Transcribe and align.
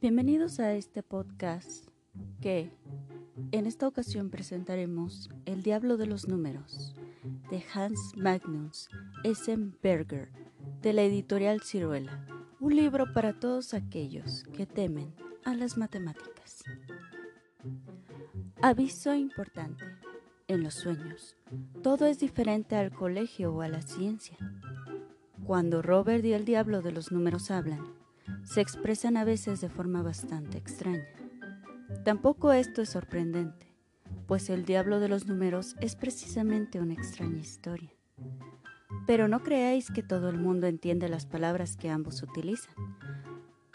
Bienvenidos 0.00 0.60
a 0.60 0.72
este 0.72 1.02
podcast 1.02 1.86
que 2.40 2.72
en 3.52 3.66
esta 3.66 3.86
ocasión 3.86 4.30
presentaremos 4.30 5.28
El 5.44 5.62
Diablo 5.62 5.98
de 5.98 6.06
los 6.06 6.26
Números 6.26 6.94
de 7.50 7.62
Hans 7.74 8.14
Magnus 8.16 8.88
Essenberger 9.24 10.30
de 10.80 10.94
la 10.94 11.02
editorial 11.02 11.60
Ciruela, 11.60 12.24
un 12.60 12.76
libro 12.76 13.12
para 13.12 13.38
todos 13.38 13.74
aquellos 13.74 14.44
que 14.56 14.64
temen 14.64 15.12
a 15.44 15.54
las 15.54 15.76
matemáticas. 15.76 16.64
Aviso 18.62 19.14
importante. 19.14 19.84
En 20.48 20.64
los 20.64 20.72
sueños, 20.72 21.36
todo 21.82 22.06
es 22.06 22.18
diferente 22.18 22.74
al 22.74 22.90
colegio 22.90 23.52
o 23.52 23.60
a 23.60 23.68
la 23.68 23.82
ciencia. 23.82 24.38
Cuando 25.44 25.82
Robert 25.82 26.24
y 26.24 26.32
el 26.32 26.46
diablo 26.46 26.80
de 26.80 26.90
los 26.90 27.12
números 27.12 27.50
hablan, 27.50 27.99
se 28.50 28.60
expresan 28.60 29.16
a 29.16 29.22
veces 29.22 29.60
de 29.60 29.68
forma 29.68 30.02
bastante 30.02 30.58
extraña. 30.58 31.06
Tampoco 32.04 32.52
esto 32.52 32.82
es 32.82 32.88
sorprendente, 32.88 33.72
pues 34.26 34.50
el 34.50 34.64
diablo 34.64 34.98
de 34.98 35.06
los 35.06 35.26
números 35.26 35.76
es 35.80 35.94
precisamente 35.94 36.80
una 36.80 36.94
extraña 36.94 37.38
historia. 37.38 37.92
Pero 39.06 39.28
no 39.28 39.44
creáis 39.44 39.92
que 39.92 40.02
todo 40.02 40.28
el 40.28 40.36
mundo 40.36 40.66
entiende 40.66 41.08
las 41.08 41.26
palabras 41.26 41.76
que 41.76 41.90
ambos 41.90 42.24
utilizan. 42.24 42.74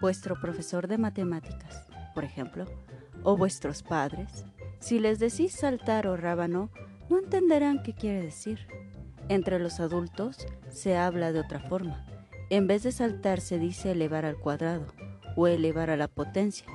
Vuestro 0.01 0.41
profesor 0.41 0.89
de 0.89 0.98
matemáticas, 0.98 1.87
por 2.13 2.26
ejemplo, 2.26 2.65
o 3.23 3.37
vuestros 3.37 3.81
padres, 3.81 4.45
si 4.79 4.99
les 4.99 5.20
decís 5.20 5.53
saltar 5.53 6.05
o 6.05 6.17
rábano, 6.17 6.70
no 7.09 7.20
entenderán 7.20 7.81
qué 7.81 7.93
quiere 7.93 8.21
decir. 8.21 8.67
Entre 9.29 9.57
los 9.57 9.79
adultos 9.79 10.45
se 10.70 10.98
habla 10.98 11.31
de 11.31 11.39
otra 11.39 11.62
forma 11.62 12.05
en 12.49 12.67
vez 12.67 12.84
de 12.84 12.91
saltar 12.91 13.41
se 13.41 13.59
dice 13.59 13.91
elevar 13.91 14.26
al 14.26 14.38
cuadrado 14.38 14.88
o 15.35 15.48
elevar 15.48 15.90
a 15.90 15.98
la 15.98 16.08
potencia, 16.08 16.68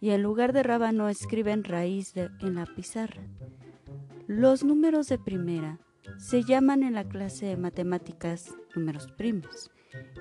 y 0.00 0.10
en 0.10 0.22
lugar 0.22 0.52
de 0.52 0.62
rábano 0.62 1.08
escriben 1.08 1.64
raíz 1.64 2.14
en 2.16 2.54
la 2.54 2.66
pizarra. 2.66 3.22
Los 4.26 4.64
números 4.64 5.08
de 5.08 5.18
primera 5.18 5.78
se 6.18 6.42
llaman 6.42 6.82
en 6.82 6.94
la 6.94 7.04
clase 7.04 7.46
de 7.46 7.56
matemáticas 7.56 8.54
números 8.74 9.08
primos, 9.16 9.70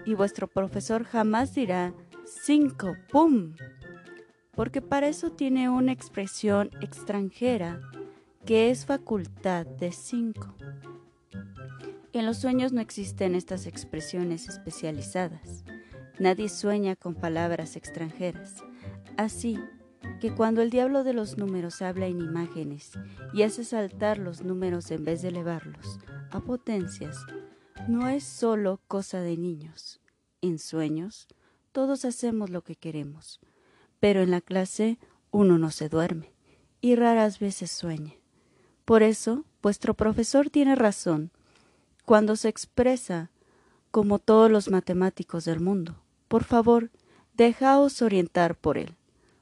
y 0.05 0.13
vuestro 0.13 0.47
profesor 0.47 1.03
jamás 1.03 1.53
dirá 1.53 1.93
cinco, 2.25 2.95
¡pum! 3.11 3.55
Porque 4.55 4.81
para 4.81 5.07
eso 5.07 5.31
tiene 5.31 5.69
una 5.69 5.91
expresión 5.91 6.71
extranjera 6.81 7.79
que 8.45 8.69
es 8.69 8.85
facultad 8.85 9.65
de 9.65 9.91
cinco. 9.91 10.55
En 12.13 12.25
los 12.25 12.37
sueños 12.37 12.71
no 12.71 12.81
existen 12.81 13.35
estas 13.35 13.67
expresiones 13.67 14.47
especializadas. 14.47 15.63
Nadie 16.19 16.49
sueña 16.49 16.95
con 16.95 17.15
palabras 17.15 17.75
extranjeras. 17.75 18.63
Así 19.17 19.59
que 20.19 20.33
cuando 20.33 20.61
el 20.61 20.69
diablo 20.69 21.03
de 21.03 21.13
los 21.13 21.37
números 21.37 21.81
habla 21.81 22.07
en 22.07 22.21
imágenes 22.21 22.91
y 23.33 23.43
hace 23.43 23.63
saltar 23.63 24.17
los 24.17 24.41
números 24.41 24.89
en 24.91 25.03
vez 25.03 25.21
de 25.21 25.29
elevarlos 25.29 25.99
a 26.31 26.39
potencias, 26.39 27.17
no 27.87 28.07
es 28.07 28.23
solo 28.23 28.81
cosa 28.87 29.21
de 29.21 29.37
niños. 29.37 29.99
En 30.41 30.59
sueños, 30.59 31.27
todos 31.71 32.05
hacemos 32.05 32.49
lo 32.49 32.63
que 32.63 32.75
queremos, 32.75 33.39
pero 33.99 34.21
en 34.21 34.31
la 34.31 34.41
clase 34.41 34.97
uno 35.31 35.57
no 35.57 35.71
se 35.71 35.89
duerme 35.89 36.33
y 36.79 36.95
raras 36.95 37.39
veces 37.39 37.69
sueña. 37.71 38.13
Por 38.85 39.03
eso, 39.03 39.45
vuestro 39.61 39.93
profesor 39.93 40.49
tiene 40.49 40.75
razón 40.75 41.31
cuando 42.07 42.37
se 42.37 42.47
expresa 42.47 43.31
como 43.91 44.17
todos 44.17 44.49
los 44.49 44.69
matemáticos 44.69 45.43
del 45.43 45.59
mundo. 45.59 46.01
Por 46.29 46.45
favor, 46.45 46.89
dejaos 47.33 48.01
orientar 48.01 48.55
por 48.55 48.77
él, 48.77 48.95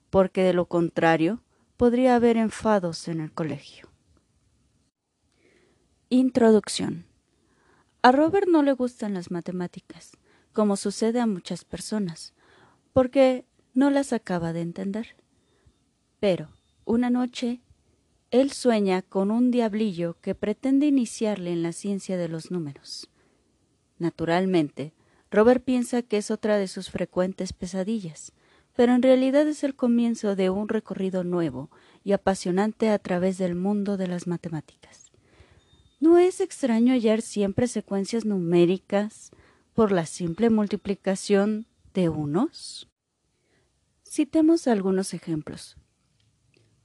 porque 0.09 0.41
de 0.41 0.53
lo 0.53 0.65
contrario 0.65 1.43
podría 1.77 2.15
haber 2.15 2.37
enfados 2.37 3.07
en 3.07 3.21
el 3.21 3.31
colegio. 3.31 3.87
Introducción. 6.09 7.05
A 8.01 8.11
Robert 8.11 8.47
no 8.47 8.63
le 8.63 8.73
gustan 8.73 9.13
las 9.13 9.29
matemáticas, 9.29 10.13
como 10.51 10.75
sucede 10.75 11.19
a 11.19 11.27
muchas 11.27 11.65
personas, 11.65 12.33
porque 12.93 13.45
no 13.75 13.91
las 13.91 14.11
acaba 14.11 14.53
de 14.53 14.61
entender. 14.61 15.15
Pero, 16.19 16.49
una 16.83 17.11
noche, 17.11 17.61
él 18.41 18.51
sueña 18.51 19.01
con 19.01 19.31
un 19.31 19.49
diablillo 19.49 20.17
que 20.21 20.35
pretende 20.35 20.87
iniciarle 20.87 21.53
en 21.53 21.63
la 21.63 21.71
ciencia 21.71 22.17
de 22.17 22.27
los 22.27 22.51
números. 22.51 23.09
Naturalmente, 23.97 24.93
Robert 25.31 25.63
piensa 25.63 26.01
que 26.01 26.17
es 26.17 26.31
otra 26.31 26.57
de 26.57 26.67
sus 26.67 26.89
frecuentes 26.89 27.53
pesadillas, 27.53 28.33
pero 28.75 28.93
en 28.93 29.01
realidad 29.01 29.47
es 29.47 29.63
el 29.63 29.75
comienzo 29.75 30.35
de 30.35 30.49
un 30.49 30.67
recorrido 30.67 31.23
nuevo 31.23 31.69
y 32.03 32.11
apasionante 32.11 32.89
a 32.89 32.99
través 32.99 33.37
del 33.37 33.55
mundo 33.55 33.95
de 33.95 34.07
las 34.07 34.27
matemáticas. 34.27 35.11
¿No 36.01 36.17
es 36.17 36.41
extraño 36.41 36.93
hallar 36.93 37.21
siempre 37.21 37.67
secuencias 37.67 38.25
numéricas 38.25 39.31
por 39.73 39.93
la 39.93 40.05
simple 40.05 40.49
multiplicación 40.49 41.67
de 41.93 42.09
unos? 42.09 42.89
Citemos 44.03 44.67
algunos 44.67 45.13
ejemplos. 45.13 45.77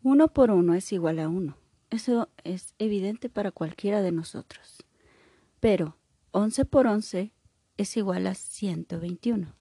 Uno 0.03 0.29
por 0.29 0.51
uno 0.51 0.73
es 0.75 0.93
igual 0.93 1.19
a 1.19 1.29
uno. 1.29 1.57
Eso 1.91 2.31
es 2.45 2.75
evidente 2.79 3.29
para 3.29 3.51
cualquiera 3.51 4.01
de 4.01 4.13
nosotros. 4.13 4.87
Pero 5.61 5.99
11 6.31 6.65
por 6.65 6.87
11 6.87 7.35
es 7.77 7.97
igual 7.97 8.27
a 8.27 8.35
121. 8.35 9.55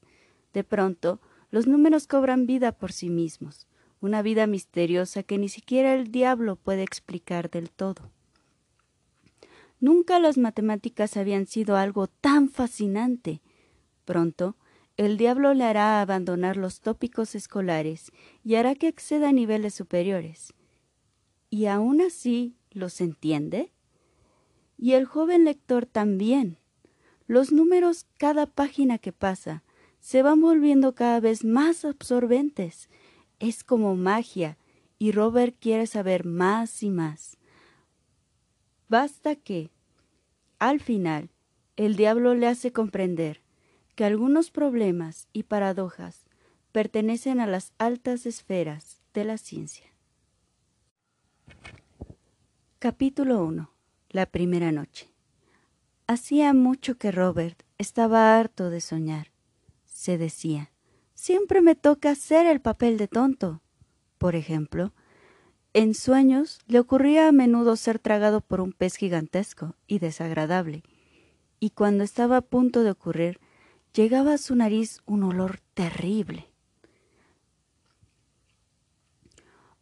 De 0.54 0.64
pronto, 0.64 1.20
los 1.50 1.66
números 1.66 2.06
cobran 2.06 2.46
vida 2.46 2.72
por 2.72 2.92
sí 2.92 3.10
mismos, 3.10 3.66
una 4.00 4.22
vida 4.22 4.46
misteriosa 4.46 5.22
que 5.22 5.36
ni 5.36 5.50
siquiera 5.50 5.94
el 5.94 6.10
diablo 6.10 6.56
puede 6.56 6.82
explicar 6.82 7.50
del 7.50 7.70
todo. 7.70 8.10
Nunca 9.80 10.18
las 10.18 10.38
matemáticas 10.38 11.16
habían 11.16 11.46
sido 11.46 11.76
algo 11.76 12.08
tan 12.08 12.48
fascinante 12.48 13.40
Pronto, 14.08 14.56
el 14.96 15.18
diablo 15.18 15.52
le 15.52 15.64
hará 15.64 16.00
abandonar 16.00 16.56
los 16.56 16.80
tópicos 16.80 17.34
escolares 17.34 18.10
y 18.42 18.54
hará 18.54 18.74
que 18.74 18.86
acceda 18.86 19.28
a 19.28 19.32
niveles 19.32 19.74
superiores. 19.74 20.54
¿Y 21.50 21.66
aún 21.66 22.00
así 22.00 22.56
los 22.70 23.02
entiende? 23.02 23.70
Y 24.78 24.92
el 24.92 25.04
joven 25.04 25.44
lector 25.44 25.84
también. 25.84 26.56
Los 27.26 27.52
números 27.52 28.06
cada 28.16 28.46
página 28.46 28.96
que 28.96 29.12
pasa 29.12 29.62
se 30.00 30.22
van 30.22 30.40
volviendo 30.40 30.94
cada 30.94 31.20
vez 31.20 31.44
más 31.44 31.84
absorbentes. 31.84 32.88
Es 33.40 33.62
como 33.62 33.94
magia, 33.94 34.56
y 34.98 35.12
Robert 35.12 35.54
quiere 35.60 35.86
saber 35.86 36.24
más 36.24 36.82
y 36.82 36.88
más. 36.88 37.36
Basta 38.88 39.36
que, 39.36 39.68
al 40.58 40.80
final, 40.80 41.28
el 41.76 41.94
diablo 41.94 42.34
le 42.34 42.46
hace 42.46 42.72
comprender 42.72 43.46
que 43.98 44.04
algunos 44.04 44.52
problemas 44.52 45.26
y 45.32 45.42
paradojas 45.42 46.28
pertenecen 46.70 47.40
a 47.40 47.48
las 47.48 47.72
altas 47.78 48.26
esferas 48.26 49.02
de 49.12 49.24
la 49.24 49.38
ciencia. 49.38 49.86
Capítulo 52.78 53.42
1. 53.42 53.68
La 54.10 54.26
primera 54.26 54.70
noche. 54.70 55.12
Hacía 56.06 56.54
mucho 56.54 56.96
que 56.96 57.10
Robert 57.10 57.64
estaba 57.76 58.38
harto 58.38 58.70
de 58.70 58.80
soñar. 58.80 59.32
Se 59.84 60.16
decía, 60.16 60.70
siempre 61.14 61.60
me 61.60 61.74
toca 61.74 62.10
hacer 62.12 62.46
el 62.46 62.60
papel 62.60 62.98
de 62.98 63.08
tonto. 63.08 63.62
Por 64.16 64.36
ejemplo, 64.36 64.92
en 65.72 65.94
sueños 65.94 66.60
le 66.68 66.78
ocurría 66.78 67.26
a 67.26 67.32
menudo 67.32 67.74
ser 67.74 67.98
tragado 67.98 68.42
por 68.42 68.60
un 68.60 68.72
pez 68.72 68.94
gigantesco 68.94 69.74
y 69.88 69.98
desagradable, 69.98 70.84
y 71.58 71.70
cuando 71.70 72.04
estaba 72.04 72.36
a 72.36 72.42
punto 72.42 72.84
de 72.84 72.92
ocurrir, 72.92 73.40
llegaba 73.92 74.34
a 74.34 74.38
su 74.38 74.54
nariz 74.54 75.00
un 75.06 75.22
olor 75.24 75.60
terrible. 75.74 76.50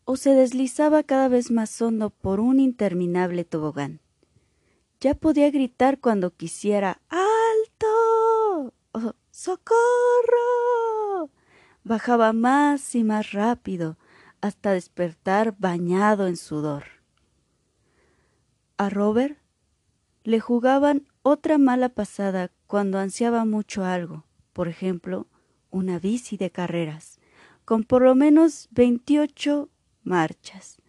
O 0.04 0.16
se 0.16 0.30
deslizaba 0.30 1.02
cada 1.02 1.28
vez 1.28 1.50
más 1.50 1.80
hondo 1.82 2.10
por 2.10 2.40
un 2.40 2.60
interminable 2.60 3.44
tobogán. 3.44 4.00
Ya 5.00 5.14
podía 5.14 5.50
gritar 5.50 6.00
cuando 6.00 6.34
quisiera 6.34 7.00
¡Alto! 7.08 8.74
o 8.92 9.14
¡Socorro! 9.30 9.74
Bajaba 11.84 12.32
más 12.32 12.94
y 12.94 13.04
más 13.04 13.32
rápido 13.32 13.98
hasta 14.40 14.72
despertar 14.72 15.54
bañado 15.58 16.26
en 16.26 16.36
sudor. 16.36 16.84
A 18.78 18.88
Robert 18.88 19.38
le 20.24 20.40
jugaban 20.40 21.06
otra 21.28 21.58
mala 21.58 21.88
pasada 21.88 22.52
cuando 22.68 23.00
ansiaba 23.00 23.44
mucho 23.44 23.84
algo, 23.84 24.22
por 24.52 24.68
ejemplo, 24.68 25.26
una 25.70 25.98
bici 25.98 26.36
de 26.36 26.52
carreras, 26.52 27.18
con 27.64 27.82
por 27.82 28.02
lo 28.02 28.14
menos 28.14 28.68
veintiocho 28.70 29.68
marchas. 30.04 30.80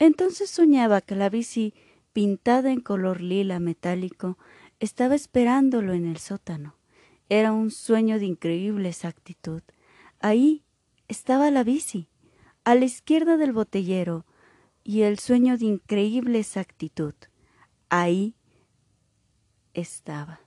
Entonces 0.00 0.50
soñaba 0.50 1.02
que 1.02 1.14
la 1.14 1.28
bici, 1.28 1.72
pintada 2.12 2.72
en 2.72 2.80
color 2.80 3.20
lila 3.20 3.60
metálico, 3.60 4.38
estaba 4.80 5.14
esperándolo 5.14 5.92
en 5.92 6.06
el 6.06 6.16
sótano. 6.16 6.74
Era 7.28 7.52
un 7.52 7.70
sueño 7.70 8.18
de 8.18 8.26
increíble 8.26 8.88
exactitud. 8.88 9.62
Ahí 10.18 10.64
estaba 11.06 11.48
la 11.52 11.62
bici, 11.62 12.08
a 12.64 12.74
la 12.74 12.86
izquierda 12.86 13.36
del 13.36 13.52
botellero, 13.52 14.26
y 14.82 15.02
el 15.02 15.20
sueño 15.20 15.56
de 15.56 15.66
increíble 15.66 16.40
exactitud. 16.40 17.14
Ahí 17.88 18.35
estaba. 19.76 20.40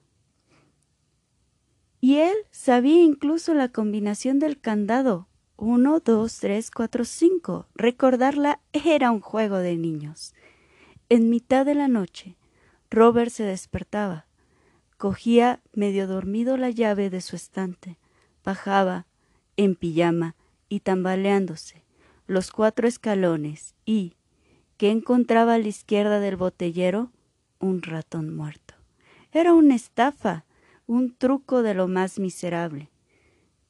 Y 2.01 2.17
él 2.17 2.35
sabía 2.51 3.01
incluso 3.01 3.53
la 3.53 3.69
combinación 3.69 4.39
del 4.39 4.59
candado. 4.59 5.27
Uno, 5.57 5.99
dos, 5.99 6.39
tres, 6.39 6.71
cuatro, 6.71 7.05
cinco. 7.05 7.67
Recordarla 7.75 8.61
era 8.71 9.11
un 9.11 9.19
juego 9.19 9.57
de 9.57 9.77
niños. 9.77 10.33
En 11.09 11.29
mitad 11.29 11.65
de 11.65 11.75
la 11.75 11.87
noche, 11.87 12.37
Robert 12.89 13.31
se 13.31 13.43
despertaba. 13.43 14.25
Cogía 14.97 15.61
medio 15.73 16.07
dormido 16.07 16.57
la 16.57 16.69
llave 16.69 17.09
de 17.09 17.21
su 17.21 17.35
estante. 17.35 17.97
Bajaba, 18.43 19.05
en 19.57 19.75
pijama 19.75 20.35
y 20.69 20.79
tambaleándose, 20.79 21.83
los 22.27 22.51
cuatro 22.51 22.87
escalones 22.87 23.75
y, 23.85 24.15
¿qué 24.77 24.91
encontraba 24.91 25.55
a 25.55 25.57
la 25.57 25.67
izquierda 25.67 26.19
del 26.19 26.37
botellero? 26.37 27.11
Un 27.59 27.81
ratón 27.81 28.33
muerto. 28.33 28.68
Era 29.31 29.53
una 29.53 29.75
estafa 29.75 30.45
un 30.87 31.15
truco 31.15 31.61
de 31.61 31.75
lo 31.75 31.87
más 31.87 32.17
miserable. 32.17 32.89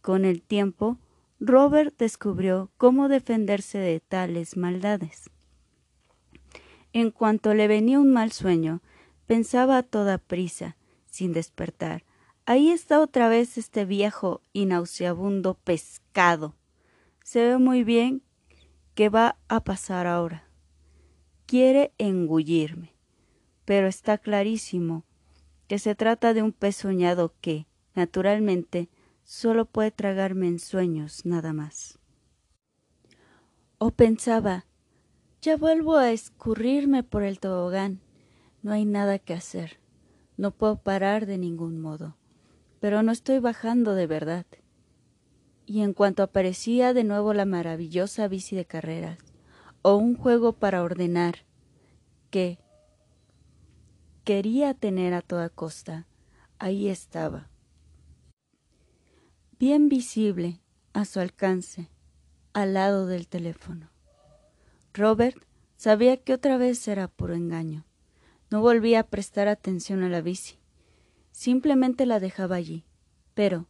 Con 0.01 0.23
el 0.23 0.41
tiempo, 0.41 0.97
Robert 1.41 1.94
descubrió 1.97 2.71
cómo 2.77 3.09
defenderse 3.09 3.77
de 3.77 4.00
tales 4.00 4.56
maldades. 4.56 5.29
En 6.94 7.11
cuanto 7.11 7.53
le 7.53 7.67
venía 7.67 8.00
un 8.00 8.13
mal 8.13 8.31
sueño, 8.31 8.81
pensaba 9.27 9.77
a 9.77 9.83
toda 9.83 10.17
prisa, 10.17 10.77
sin 11.07 11.33
despertar. 11.33 12.05
Ahí 12.45 12.69
está 12.69 13.01
otra 13.01 13.27
vez 13.27 13.57
este 13.57 13.83
viejo 13.83 14.41
y 14.53 14.65
nauseabundo 14.65 15.55
pescado. 15.55 16.55
Se 17.25 17.45
ve 17.45 17.57
muy 17.57 17.83
bien 17.83 18.23
qué 18.95 19.09
va 19.09 19.38
a 19.50 19.65
pasar 19.65 20.07
ahora. 20.07 20.47
Quiere 21.45 21.91
engullirme, 21.97 22.94
pero 23.65 23.88
está 23.88 24.17
clarísimo 24.17 25.03
que 25.69 25.77
se 25.77 25.94
trata 25.94 26.33
de 26.33 26.42
un 26.42 26.51
pez 26.51 26.77
soñado 26.77 27.36
que, 27.42 27.68
naturalmente, 27.94 28.89
solo 29.24 29.66
puede 29.66 29.92
tragarme 29.92 30.48
en 30.48 30.57
sueños 30.57 31.27
nada 31.27 31.54
más. 31.54 32.00
O 33.77 33.92
pensaba, 33.92 34.66
ya 35.44 35.57
vuelvo 35.57 35.98
a 35.98 36.12
escurrirme 36.12 37.04
por 37.04 37.21
el 37.21 37.39
tobogán. 37.39 38.01
No 38.63 38.71
hay 38.71 38.83
nada 38.83 39.19
que 39.19 39.36
hacer. 39.36 39.80
No 40.38 40.50
puedo 40.50 40.77
parar 40.77 41.27
de 41.27 41.38
ningún 41.38 41.80
modo. 41.80 42.18
Pero 42.80 43.04
no 43.04 43.12
estoy 43.12 43.38
bajando 43.38 43.94
de 43.94 44.07
verdad. 44.07 44.48
Y 45.68 45.81
en 45.83 45.94
cuanto 45.94 46.24
aparecía 46.24 46.95
de 46.95 47.04
nuevo 47.04 47.36
la 47.36 47.45
maravillosa 47.45 48.27
bici 48.27 48.56
de 48.56 48.65
carreras, 48.65 49.19
o 49.83 49.98
un 49.98 50.15
juego 50.15 50.54
para 50.54 50.81
ordenar, 50.81 51.45
que, 52.31 52.57
quería 54.29 54.75
tener 54.75 55.15
a 55.15 55.23
toda 55.23 55.49
costa. 55.49 56.05
Ahí 56.59 56.87
estaba. 56.87 57.49
Bien 59.57 59.89
visible, 59.89 60.61
a 60.93 61.05
su 61.05 61.19
alcance, 61.19 61.89
al 62.53 62.75
lado 62.75 63.07
del 63.07 63.27
teléfono. 63.27 63.89
Robert 64.93 65.35
sabía 65.77 66.17
que 66.17 66.35
otra 66.35 66.57
vez 66.59 66.87
era 66.87 67.07
puro 67.07 67.33
engaño. 67.33 67.87
No 68.51 68.61
volvía 68.61 68.99
a 68.99 69.07
prestar 69.07 69.47
atención 69.47 70.03
a 70.03 70.09
la 70.09 70.21
bici. 70.21 70.59
Simplemente 71.31 72.05
la 72.05 72.19
dejaba 72.19 72.55
allí. 72.55 72.85
Pero, 73.33 73.65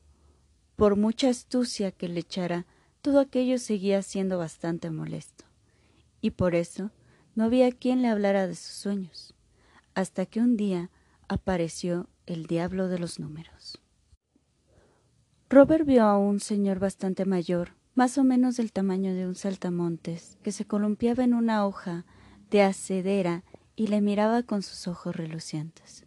por 0.76 0.98
mucha 0.98 1.30
astucia 1.30 1.94
que 1.94 2.10
le 2.10 2.20
echara, 2.20 2.66
todo 3.02 3.22
aquello 3.22 3.60
seguía 3.60 4.02
siendo 4.02 4.38
bastante 4.38 4.92
molesto. 4.92 5.46
Y 6.20 6.32
por 6.32 6.54
eso 6.54 6.92
no 7.34 7.46
había 7.46 7.72
quien 7.72 8.02
le 8.02 8.10
hablara 8.10 8.46
de 8.46 8.56
sus 8.56 8.74
sueños 8.74 9.39
hasta 9.96 10.26
que 10.26 10.40
un 10.40 10.58
día 10.58 10.90
apareció 11.28 12.10
el 12.26 12.46
diablo 12.46 12.88
de 12.88 13.00
los 13.00 13.20
números. 13.20 13.82
Robert 15.50 15.86
vio 15.86 16.04
a 16.04 16.18
un 16.18 16.40
señor 16.40 16.80
bastante 16.80 17.26
mayor, 17.26 17.76
más 17.96 18.18
o 18.18 18.24
menos 18.24 18.58
del 18.58 18.72
tamaño 18.72 19.14
de 19.14 19.28
un 19.28 19.36
saltamontes, 19.36 20.38
que 20.44 20.52
se 20.52 20.66
columpiaba 20.66 21.24
en 21.24 21.34
una 21.34 21.66
hoja 21.66 22.06
de 22.50 22.62
acedera 22.62 23.44
y 23.76 23.88
le 23.88 24.02
miraba 24.02 24.44
con 24.44 24.62
sus 24.62 24.88
ojos 24.88 25.16
relucientes. 25.16 26.06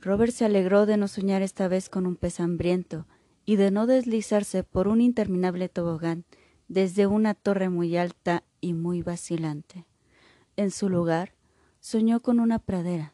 Robert 0.00 0.32
se 0.32 0.44
alegró 0.44 0.86
de 0.86 0.96
no 0.96 1.06
soñar 1.06 1.42
esta 1.42 1.68
vez 1.68 1.88
con 1.88 2.06
un 2.06 2.16
pez 2.16 2.40
hambriento 2.40 3.06
y 3.44 3.56
de 3.56 3.70
no 3.70 3.86
deslizarse 3.86 4.64
por 4.64 4.88
un 4.88 5.00
interminable 5.00 5.68
tobogán 5.68 6.24
desde 6.66 7.06
una 7.06 7.34
torre 7.34 7.68
muy 7.68 7.96
alta 7.96 8.42
y 8.60 8.72
muy 8.72 9.02
vacilante. 9.02 9.86
En 10.56 10.70
su 10.70 10.88
lugar, 10.88 11.34
soñó 11.82 12.20
con 12.20 12.40
una 12.40 12.60
pradera. 12.60 13.12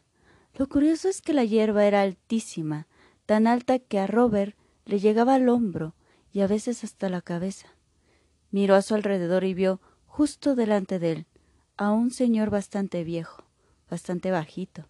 Lo 0.53 0.69
curioso 0.69 1.09
es 1.09 1.21
que 1.21 1.33
la 1.33 1.43
hierba 1.43 1.85
era 1.85 2.01
altísima, 2.01 2.87
tan 3.25 3.47
alta 3.47 3.79
que 3.79 3.99
a 3.99 4.07
Robert 4.07 4.55
le 4.85 4.99
llegaba 4.99 5.33
al 5.33 5.49
hombro 5.49 5.95
y 6.31 6.41
a 6.41 6.47
veces 6.47 6.83
hasta 6.83 7.09
la 7.09 7.21
cabeza. 7.21 7.67
Miró 8.51 8.75
a 8.75 8.81
su 8.81 8.93
alrededor 8.93 9.43
y 9.43 9.53
vio, 9.53 9.81
justo 10.05 10.55
delante 10.55 10.99
de 10.99 11.11
él, 11.11 11.25
a 11.77 11.91
un 11.91 12.11
señor 12.11 12.51
bastante 12.51 13.03
viejo, 13.03 13.43
bastante 13.89 14.31
bajito, 14.31 14.87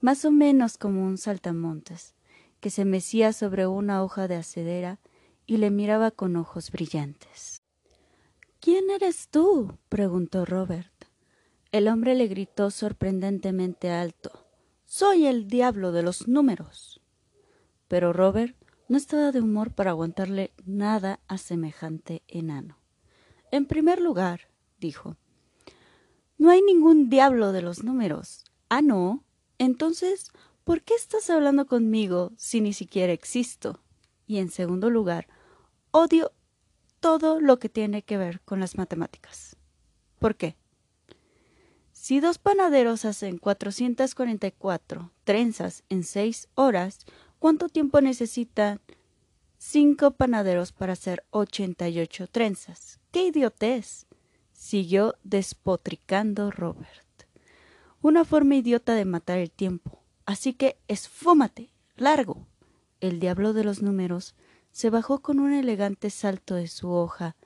más 0.00 0.24
o 0.24 0.30
menos 0.30 0.78
como 0.78 1.04
un 1.04 1.18
saltamontes, 1.18 2.14
que 2.60 2.70
se 2.70 2.84
mecía 2.84 3.32
sobre 3.32 3.66
una 3.66 4.02
hoja 4.02 4.26
de 4.26 4.36
acedera 4.36 5.00
y 5.46 5.58
le 5.58 5.70
miraba 5.70 6.10
con 6.10 6.36
ojos 6.36 6.70
brillantes. 6.70 7.62
¿Quién 8.60 8.90
eres 8.90 9.28
tú? 9.28 9.78
preguntó 9.88 10.44
Robert. 10.44 10.97
El 11.70 11.88
hombre 11.88 12.14
le 12.14 12.28
gritó 12.28 12.70
sorprendentemente 12.70 13.90
alto 13.90 14.46
Soy 14.86 15.26
el 15.26 15.48
diablo 15.48 15.92
de 15.92 16.02
los 16.02 16.26
números. 16.26 17.02
Pero 17.88 18.14
Robert 18.14 18.56
no 18.88 18.96
estaba 18.96 19.32
de 19.32 19.42
humor 19.42 19.74
para 19.74 19.90
aguantarle 19.90 20.54
nada 20.64 21.20
a 21.28 21.36
semejante 21.36 22.22
enano. 22.26 22.78
En 23.50 23.66
primer 23.66 24.00
lugar, 24.00 24.48
dijo, 24.80 25.16
no 26.38 26.48
hay 26.48 26.62
ningún 26.62 27.10
diablo 27.10 27.52
de 27.52 27.60
los 27.60 27.84
números. 27.84 28.44
Ah, 28.70 28.80
no. 28.80 29.22
Entonces, 29.58 30.30
¿por 30.64 30.80
qué 30.80 30.94
estás 30.94 31.28
hablando 31.28 31.66
conmigo 31.66 32.32
si 32.36 32.62
ni 32.62 32.72
siquiera 32.72 33.12
existo? 33.12 33.82
Y 34.26 34.38
en 34.38 34.50
segundo 34.50 34.88
lugar, 34.88 35.26
odio 35.90 36.32
todo 37.00 37.40
lo 37.40 37.58
que 37.58 37.68
tiene 37.68 38.02
que 38.02 38.16
ver 38.16 38.40
con 38.40 38.58
las 38.58 38.78
matemáticas. 38.78 39.56
¿Por 40.18 40.34
qué? 40.36 40.56
Si 42.08 42.20
dos 42.20 42.38
panaderos 42.38 43.04
hacen 43.04 43.36
444 43.36 45.12
trenzas 45.24 45.84
en 45.90 46.04
seis 46.04 46.48
horas, 46.54 47.00
¿cuánto 47.38 47.68
tiempo 47.68 48.00
necesitan 48.00 48.80
cinco 49.58 50.12
panaderos 50.12 50.72
para 50.72 50.94
hacer 50.94 51.26
88 51.32 52.26
trenzas? 52.28 52.98
¡Qué 53.10 53.26
idiotez! 53.26 54.06
siguió 54.54 55.16
despotricando 55.22 56.50
Robert. 56.50 57.26
Una 58.00 58.24
forma 58.24 58.54
idiota 58.54 58.94
de 58.94 59.04
matar 59.04 59.36
el 59.36 59.50
tiempo. 59.50 60.02
Así 60.24 60.54
que 60.54 60.78
esfúmate, 60.88 61.74
largo. 61.94 62.46
El 63.00 63.20
diablo 63.20 63.52
de 63.52 63.64
los 63.64 63.82
números 63.82 64.34
se 64.70 64.88
bajó 64.88 65.18
con 65.18 65.40
un 65.40 65.52
elegante 65.52 66.08
salto 66.08 66.54
de 66.54 66.68
su 66.68 66.90
hoja 66.90 67.36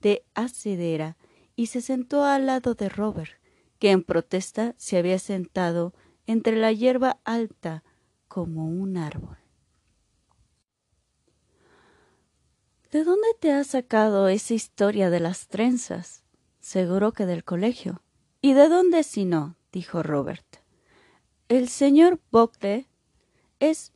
de 0.00 0.24
acedera 0.32 1.18
y 1.56 1.66
se 1.66 1.82
sentó 1.82 2.24
al 2.24 2.46
lado 2.46 2.72
de 2.72 2.88
Robert, 2.88 3.32
que 3.78 3.90
en 3.90 4.02
protesta 4.02 4.74
se 4.76 4.98
había 4.98 5.18
sentado 5.18 5.94
entre 6.26 6.56
la 6.56 6.72
hierba 6.72 7.18
alta 7.24 7.84
como 8.28 8.66
un 8.66 8.96
árbol. 8.96 9.38
¿De 12.90 13.04
dónde 13.04 13.28
te 13.38 13.52
has 13.52 13.68
sacado 13.68 14.28
esa 14.28 14.54
historia 14.54 15.10
de 15.10 15.20
las 15.20 15.48
trenzas? 15.48 16.22
Seguro 16.60 17.12
que 17.12 17.26
del 17.26 17.44
colegio. 17.44 18.02
¿Y 18.40 18.54
de 18.54 18.68
dónde 18.68 19.02
si 19.02 19.24
no? 19.24 19.56
dijo 19.72 20.02
Robert. 20.02 20.46
El 21.48 21.68
señor 21.68 22.20
Bogde 22.30 22.88
es 23.60 23.92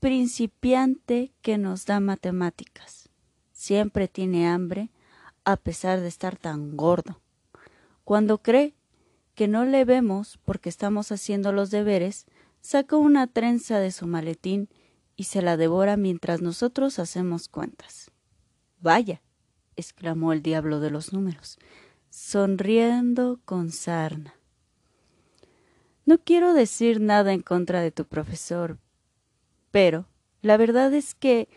principiante 0.00 1.32
que 1.42 1.58
nos 1.58 1.86
da 1.86 2.00
matemáticas. 2.00 3.08
Siempre 3.52 4.06
tiene 4.06 4.48
hambre 4.48 4.90
a 5.44 5.56
pesar 5.56 6.00
de 6.00 6.08
estar 6.08 6.36
tan 6.36 6.76
gordo. 6.76 7.20
Cuando 8.04 8.38
cree 8.38 8.75
que 9.36 9.46
no 9.46 9.66
le 9.66 9.84
vemos 9.84 10.40
porque 10.44 10.70
estamos 10.70 11.12
haciendo 11.12 11.52
los 11.52 11.70
deberes, 11.70 12.26
saca 12.62 12.96
una 12.96 13.26
trenza 13.26 13.78
de 13.78 13.92
su 13.92 14.06
maletín 14.06 14.68
y 15.14 15.24
se 15.24 15.42
la 15.42 15.58
devora 15.58 15.96
mientras 15.98 16.40
nosotros 16.40 16.98
hacemos 16.98 17.48
cuentas. 17.48 18.10
Vaya, 18.80 19.20
exclamó 19.76 20.32
el 20.32 20.42
diablo 20.42 20.80
de 20.80 20.90
los 20.90 21.12
números, 21.12 21.58
sonriendo 22.08 23.38
con 23.44 23.70
sarna. 23.70 24.34
No 26.06 26.18
quiero 26.18 26.54
decir 26.54 27.00
nada 27.00 27.34
en 27.34 27.42
contra 27.42 27.82
de 27.82 27.90
tu 27.90 28.06
profesor, 28.06 28.78
pero 29.70 30.06
la 30.40 30.56
verdad 30.56 30.94
es 30.94 31.14
que 31.14 31.48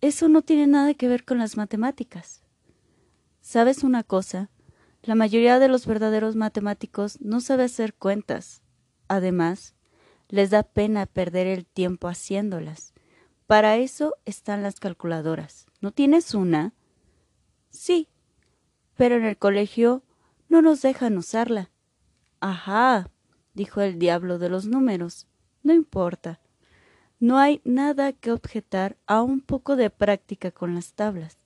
eso 0.00 0.28
no 0.28 0.42
tiene 0.42 0.68
nada 0.68 0.94
que 0.94 1.08
ver 1.08 1.24
con 1.24 1.38
las 1.38 1.56
matemáticas. 1.56 2.42
¿Sabes 3.40 3.82
una 3.82 4.04
cosa? 4.04 4.50
La 5.04 5.14
mayoría 5.14 5.58
de 5.58 5.68
los 5.68 5.86
verdaderos 5.86 6.34
matemáticos 6.34 7.20
no 7.20 7.42
sabe 7.42 7.64
hacer 7.64 7.92
cuentas. 7.92 8.62
Además, 9.06 9.74
les 10.28 10.48
da 10.48 10.62
pena 10.62 11.04
perder 11.04 11.46
el 11.46 11.66
tiempo 11.66 12.08
haciéndolas. 12.08 12.94
Para 13.46 13.76
eso 13.76 14.14
están 14.24 14.62
las 14.62 14.80
calculadoras. 14.80 15.66
¿No 15.82 15.92
tienes 15.92 16.34
una? 16.34 16.72
Sí, 17.68 18.08
pero 18.96 19.16
en 19.16 19.24
el 19.24 19.36
colegio 19.36 20.02
no 20.48 20.62
nos 20.62 20.80
dejan 20.80 21.18
usarla. 21.18 21.70
Ajá, 22.40 23.10
dijo 23.52 23.82
el 23.82 23.98
diablo 23.98 24.38
de 24.38 24.48
los 24.48 24.64
números. 24.66 25.26
No 25.62 25.74
importa. 25.74 26.40
No 27.20 27.38
hay 27.38 27.60
nada 27.64 28.14
que 28.14 28.32
objetar 28.32 28.96
a 29.06 29.20
un 29.20 29.42
poco 29.42 29.76
de 29.76 29.90
práctica 29.90 30.50
con 30.50 30.74
las 30.74 30.94
tablas. 30.94 31.36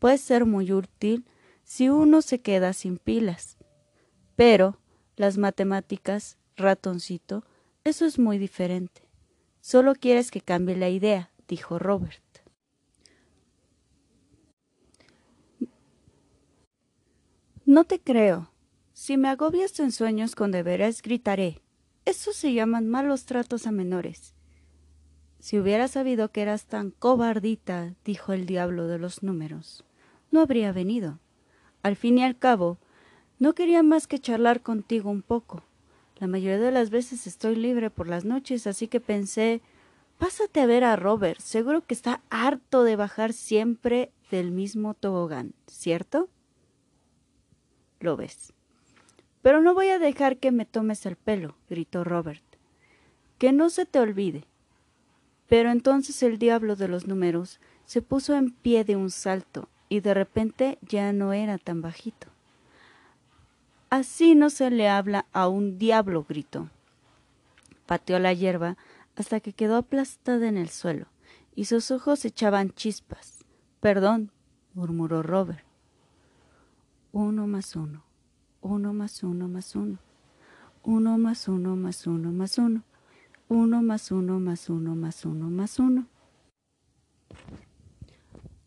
Puede 0.00 0.18
ser 0.18 0.44
muy 0.44 0.72
útil 0.72 1.24
si 1.66 1.88
uno 1.88 2.22
se 2.22 2.40
queda 2.40 2.72
sin 2.72 2.96
pilas. 2.96 3.58
Pero 4.36 4.78
las 5.16 5.36
matemáticas, 5.36 6.38
ratoncito, 6.56 7.44
eso 7.82 8.06
es 8.06 8.18
muy 8.20 8.38
diferente. 8.38 9.02
Solo 9.60 9.96
quieres 9.96 10.30
que 10.30 10.40
cambie 10.40 10.76
la 10.76 10.88
idea, 10.88 11.32
dijo 11.48 11.80
Robert. 11.80 12.22
No 17.64 17.82
te 17.82 18.00
creo. 18.00 18.52
Si 18.92 19.16
me 19.16 19.28
agobias 19.28 19.78
en 19.80 19.90
sueños 19.90 20.36
con 20.36 20.52
deberes, 20.52 21.02
gritaré. 21.02 21.62
Eso 22.04 22.32
se 22.32 22.54
llaman 22.54 22.88
malos 22.88 23.26
tratos 23.26 23.66
a 23.66 23.72
menores. 23.72 24.34
Si 25.40 25.58
hubiera 25.58 25.88
sabido 25.88 26.30
que 26.30 26.42
eras 26.42 26.66
tan 26.66 26.92
cobardita, 26.92 27.96
dijo 28.04 28.32
el 28.32 28.46
diablo 28.46 28.86
de 28.86 28.98
los 28.98 29.24
números, 29.24 29.84
no 30.30 30.40
habría 30.40 30.70
venido. 30.70 31.18
Al 31.86 31.94
fin 31.94 32.18
y 32.18 32.24
al 32.24 32.36
cabo, 32.36 32.78
no 33.38 33.54
quería 33.54 33.84
más 33.84 34.08
que 34.08 34.18
charlar 34.18 34.60
contigo 34.60 35.08
un 35.08 35.22
poco. 35.22 35.62
La 36.18 36.26
mayoría 36.26 36.58
de 36.58 36.72
las 36.72 36.90
veces 36.90 37.28
estoy 37.28 37.54
libre 37.54 37.90
por 37.90 38.08
las 38.08 38.24
noches, 38.24 38.66
así 38.66 38.88
que 38.88 38.98
pensé 38.98 39.62
Pásate 40.18 40.58
a 40.58 40.66
ver 40.66 40.82
a 40.82 40.96
Robert. 40.96 41.38
Seguro 41.38 41.86
que 41.86 41.94
está 41.94 42.22
harto 42.28 42.82
de 42.82 42.96
bajar 42.96 43.32
siempre 43.32 44.10
del 44.32 44.50
mismo 44.50 44.94
tobogán, 44.94 45.54
¿cierto? 45.68 46.28
Lo 48.00 48.16
ves. 48.16 48.52
Pero 49.40 49.62
no 49.62 49.72
voy 49.72 49.90
a 49.90 50.00
dejar 50.00 50.38
que 50.38 50.50
me 50.50 50.66
tomes 50.66 51.06
el 51.06 51.14
pelo, 51.14 51.54
gritó 51.70 52.02
Robert. 52.02 52.42
Que 53.38 53.52
no 53.52 53.70
se 53.70 53.86
te 53.86 54.00
olvide. 54.00 54.42
Pero 55.46 55.70
entonces 55.70 56.20
el 56.24 56.40
diablo 56.40 56.74
de 56.74 56.88
los 56.88 57.06
números 57.06 57.60
se 57.84 58.02
puso 58.02 58.34
en 58.34 58.50
pie 58.50 58.82
de 58.82 58.96
un 58.96 59.12
salto 59.12 59.68
y 59.88 60.00
de 60.00 60.14
repente 60.14 60.78
ya 60.82 61.12
no 61.12 61.32
era 61.32 61.58
tan 61.58 61.82
bajito. 61.82 62.28
Así 63.88 64.34
no 64.34 64.50
se 64.50 64.70
le 64.70 64.88
habla 64.88 65.26
a 65.32 65.48
un 65.48 65.78
diablo, 65.78 66.26
gritó. 66.28 66.68
Pateó 67.86 68.18
la 68.18 68.32
hierba 68.32 68.76
hasta 69.16 69.40
que 69.40 69.52
quedó 69.52 69.76
aplastada 69.76 70.48
en 70.48 70.56
el 70.56 70.68
suelo, 70.68 71.06
y 71.54 71.66
sus 71.66 71.90
ojos 71.90 72.24
echaban 72.24 72.70
chispas. 72.70 73.44
Perdón, 73.80 74.32
murmuró 74.74 75.22
Robert. 75.22 75.64
Uno 77.12 77.46
más 77.46 77.76
uno, 77.76 78.02
uno 78.60 78.92
más 78.92 79.22
uno 79.22 79.48
más 79.48 79.74
uno, 79.74 79.98
uno 80.82 81.16
más 81.16 81.48
uno 81.48 81.76
más 81.76 82.06
uno 82.06 82.32
más 82.32 82.58
uno, 82.58 82.82
uno 83.48 83.82
más 83.82 84.10
uno 84.10 84.40
más 84.40 84.68
uno 84.68 84.94
más 84.96 85.24
uno 85.24 85.48
más 85.48 85.78
uno. 85.78 86.06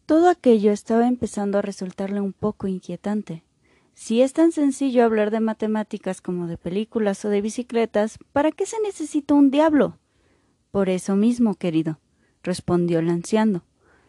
Todo 0.09 0.27
aquello 0.27 0.71
estaba 0.71 1.07
empezando 1.07 1.59
a 1.59 1.61
resultarle 1.61 2.19
un 2.19 2.33
poco 2.33 2.65
inquietante. 2.65 3.43
Si 3.93 4.23
es 4.23 4.33
tan 4.33 4.51
sencillo 4.51 5.05
hablar 5.05 5.29
de 5.29 5.39
matemáticas 5.39 6.19
como 6.19 6.47
de 6.47 6.57
películas 6.57 7.23
o 7.25 7.29
de 7.29 7.41
bicicletas, 7.41 8.17
¿para 8.33 8.51
qué 8.51 8.65
se 8.65 8.81
necesita 8.81 9.35
un 9.35 9.51
diablo? 9.51 9.99
Por 10.71 10.89
eso 10.89 11.15
mismo, 11.15 11.53
querido, 11.53 11.99
respondió 12.41 12.97
el 12.97 13.09
anciano. 13.11 13.65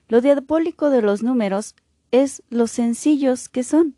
Lo 0.08 0.22
diabólico 0.22 0.88
de 0.88 1.02
los 1.02 1.22
números 1.22 1.74
es 2.12 2.42
lo 2.48 2.66
sencillos 2.66 3.50
que 3.50 3.62
son. 3.62 3.94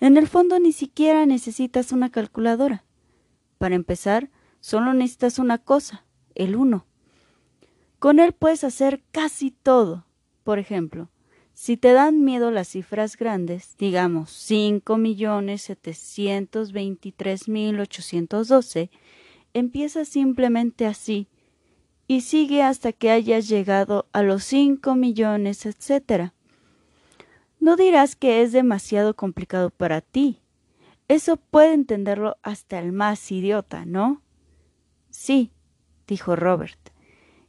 En 0.00 0.16
el 0.16 0.28
fondo 0.28 0.58
ni 0.58 0.72
siquiera 0.72 1.26
necesitas 1.26 1.92
una 1.92 2.08
calculadora. 2.08 2.84
Para 3.58 3.74
empezar, 3.74 4.30
solo 4.60 4.94
necesitas 4.94 5.38
una 5.38 5.58
cosa, 5.58 6.06
el 6.34 6.56
uno. 6.56 6.86
Con 7.98 8.18
él 8.18 8.32
puedes 8.32 8.64
hacer 8.64 9.02
casi 9.12 9.50
todo. 9.50 10.06
Por 10.42 10.58
ejemplo, 10.58 11.10
si 11.54 11.76
te 11.76 11.92
dan 11.92 12.24
miedo 12.24 12.50
las 12.50 12.68
cifras 12.68 13.16
grandes, 13.16 13.76
digamos 13.78 14.30
cinco 14.30 14.96
millones 14.96 15.62
setecientos 15.62 16.72
veintitrés 16.72 17.48
mil 17.48 17.78
ochocientos 17.78 18.48
doce, 18.48 18.90
empieza 19.54 20.04
simplemente 20.04 20.84
así 20.84 21.28
y 22.08 22.22
sigue 22.22 22.62
hasta 22.62 22.92
que 22.92 23.12
hayas 23.12 23.48
llegado 23.48 24.08
a 24.12 24.22
los 24.22 24.42
cinco 24.42 24.96
millones, 24.96 25.64
etc. 25.64 26.32
No 27.60 27.76
dirás 27.76 28.16
que 28.16 28.42
es 28.42 28.50
demasiado 28.50 29.14
complicado 29.14 29.70
para 29.70 30.00
ti. 30.00 30.40
Eso 31.06 31.36
puede 31.36 31.72
entenderlo 31.72 32.36
hasta 32.42 32.80
el 32.80 32.90
más 32.90 33.30
idiota, 33.30 33.86
¿no? 33.86 34.22
Sí, 35.08 35.52
dijo 36.08 36.34
Robert. 36.34 36.90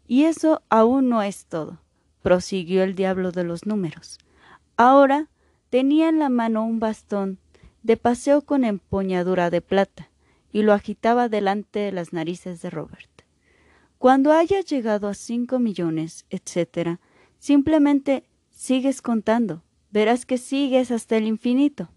Y 0.08 0.26
eso 0.26 0.62
aún 0.70 1.10
no 1.10 1.24
es 1.24 1.48
todo 1.48 1.80
prosiguió 2.26 2.82
el 2.82 2.96
diablo 2.96 3.32
de 3.32 3.44
los 3.44 3.68
números. 3.68 4.18
Ahora 4.78 5.30
tenía 5.70 6.10
en 6.10 6.18
la 6.18 6.30
mano 6.30 6.66
un 6.66 6.80
bastón 6.80 7.38
de 7.84 7.98
paseo 7.98 8.42
con 8.42 8.64
empuñadura 8.64 9.52
de 9.52 9.62
plata 9.62 10.10
y 10.52 10.64
lo 10.64 10.74
agitaba 10.74 11.30
delante 11.30 11.78
de 11.78 11.92
las 11.92 12.14
narices 12.14 12.64
de 12.64 12.72
Robert. 12.72 13.12
Cuando 14.00 14.32
hayas 14.32 14.66
llegado 14.66 15.08
a 15.08 15.14
cinco 15.14 15.60
millones, 15.60 16.26
etc., 16.32 16.98
simplemente 17.38 18.24
sigues 18.50 19.04
contando. 19.04 19.62
Verás 19.92 20.26
que 20.26 20.40
sigues 20.40 20.90
hasta 20.90 21.18
el 21.18 21.28
infinito. 21.28 21.90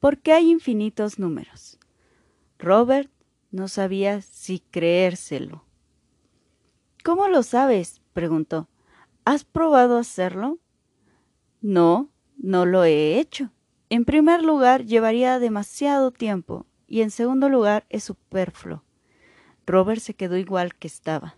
Porque 0.00 0.32
hay 0.32 0.50
infinitos 0.50 1.20
números. 1.20 1.78
Robert 2.58 3.08
no 3.52 3.68
sabía 3.68 4.20
si 4.20 4.58
creérselo. 4.58 5.62
¿Cómo 7.04 7.28
lo 7.28 7.44
sabes? 7.44 8.00
Preguntó. 8.18 8.66
¿Has 9.24 9.44
probado 9.44 9.96
hacerlo? 9.96 10.58
No, 11.60 12.08
no 12.36 12.66
lo 12.66 12.82
he 12.82 13.20
hecho. 13.20 13.52
En 13.90 14.04
primer 14.04 14.42
lugar, 14.42 14.84
llevaría 14.84 15.38
demasiado 15.38 16.10
tiempo 16.10 16.66
y 16.88 17.02
en 17.02 17.12
segundo 17.12 17.48
lugar, 17.48 17.86
es 17.90 18.02
superfluo. 18.02 18.82
Robert 19.66 20.00
se 20.00 20.14
quedó 20.14 20.36
igual 20.36 20.74
que 20.74 20.88
estaba. 20.88 21.36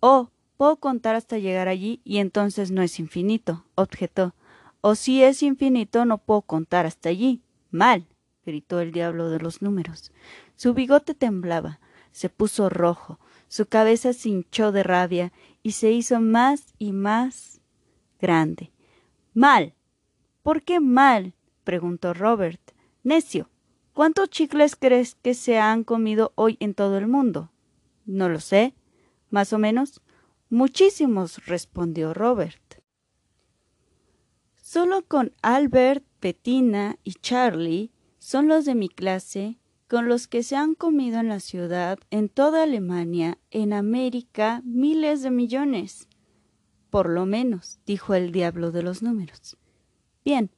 Oh, 0.00 0.28
puedo 0.58 0.76
contar 0.76 1.14
hasta 1.14 1.38
llegar 1.38 1.68
allí 1.68 2.02
y 2.04 2.18
entonces 2.18 2.70
no 2.70 2.82
es 2.82 2.98
infinito, 2.98 3.64
objetó. 3.74 4.34
O 4.82 4.94
si 4.94 5.22
es 5.22 5.42
infinito, 5.42 6.04
no 6.04 6.18
puedo 6.18 6.42
contar 6.42 6.84
hasta 6.84 7.08
allí. 7.08 7.40
Mal, 7.70 8.06
gritó 8.44 8.80
el 8.80 8.92
diablo 8.92 9.30
de 9.30 9.38
los 9.38 9.62
números. 9.62 10.12
Su 10.56 10.74
bigote 10.74 11.14
temblaba, 11.14 11.80
se 12.10 12.28
puso 12.28 12.68
rojo, 12.68 13.18
su 13.52 13.66
cabeza 13.66 14.14
se 14.14 14.30
hinchó 14.30 14.72
de 14.72 14.82
rabia 14.82 15.30
y 15.62 15.72
se 15.72 15.92
hizo 15.92 16.22
más 16.22 16.72
y 16.78 16.92
más 16.92 17.60
grande. 18.18 18.72
Mal. 19.34 19.74
¿Por 20.42 20.62
qué 20.62 20.80
mal? 20.80 21.34
preguntó 21.62 22.14
Robert. 22.14 22.62
Necio. 23.02 23.50
¿Cuántos 23.92 24.30
chicles 24.30 24.74
crees 24.74 25.16
que 25.16 25.34
se 25.34 25.58
han 25.58 25.84
comido 25.84 26.32
hoy 26.34 26.56
en 26.60 26.72
todo 26.72 26.96
el 26.96 27.08
mundo? 27.08 27.52
No 28.06 28.30
lo 28.30 28.40
sé. 28.40 28.74
Más 29.28 29.52
o 29.52 29.58
menos. 29.58 30.00
Muchísimos, 30.48 31.44
respondió 31.44 32.14
Robert. 32.14 32.80
Solo 34.56 35.04
con 35.06 35.34
Albert, 35.42 36.06
Bettina 36.22 36.96
y 37.04 37.12
Charlie 37.12 37.92
son 38.16 38.48
los 38.48 38.64
de 38.64 38.74
mi 38.74 38.88
clase 38.88 39.58
con 39.92 40.08
los 40.08 40.26
que 40.26 40.42
se 40.42 40.56
han 40.56 40.74
comido 40.74 41.20
en 41.20 41.28
la 41.28 41.38
ciudad, 41.38 41.98
en 42.10 42.30
toda 42.30 42.62
Alemania, 42.62 43.36
en 43.50 43.74
América, 43.74 44.62
miles 44.64 45.20
de 45.20 45.30
millones. 45.30 46.08
Por 46.88 47.10
lo 47.10 47.26
menos, 47.26 47.78
dijo 47.84 48.14
el 48.14 48.32
diablo 48.32 48.72
de 48.72 48.82
los 48.82 49.02
números. 49.02 49.58
Bien, 50.24 50.50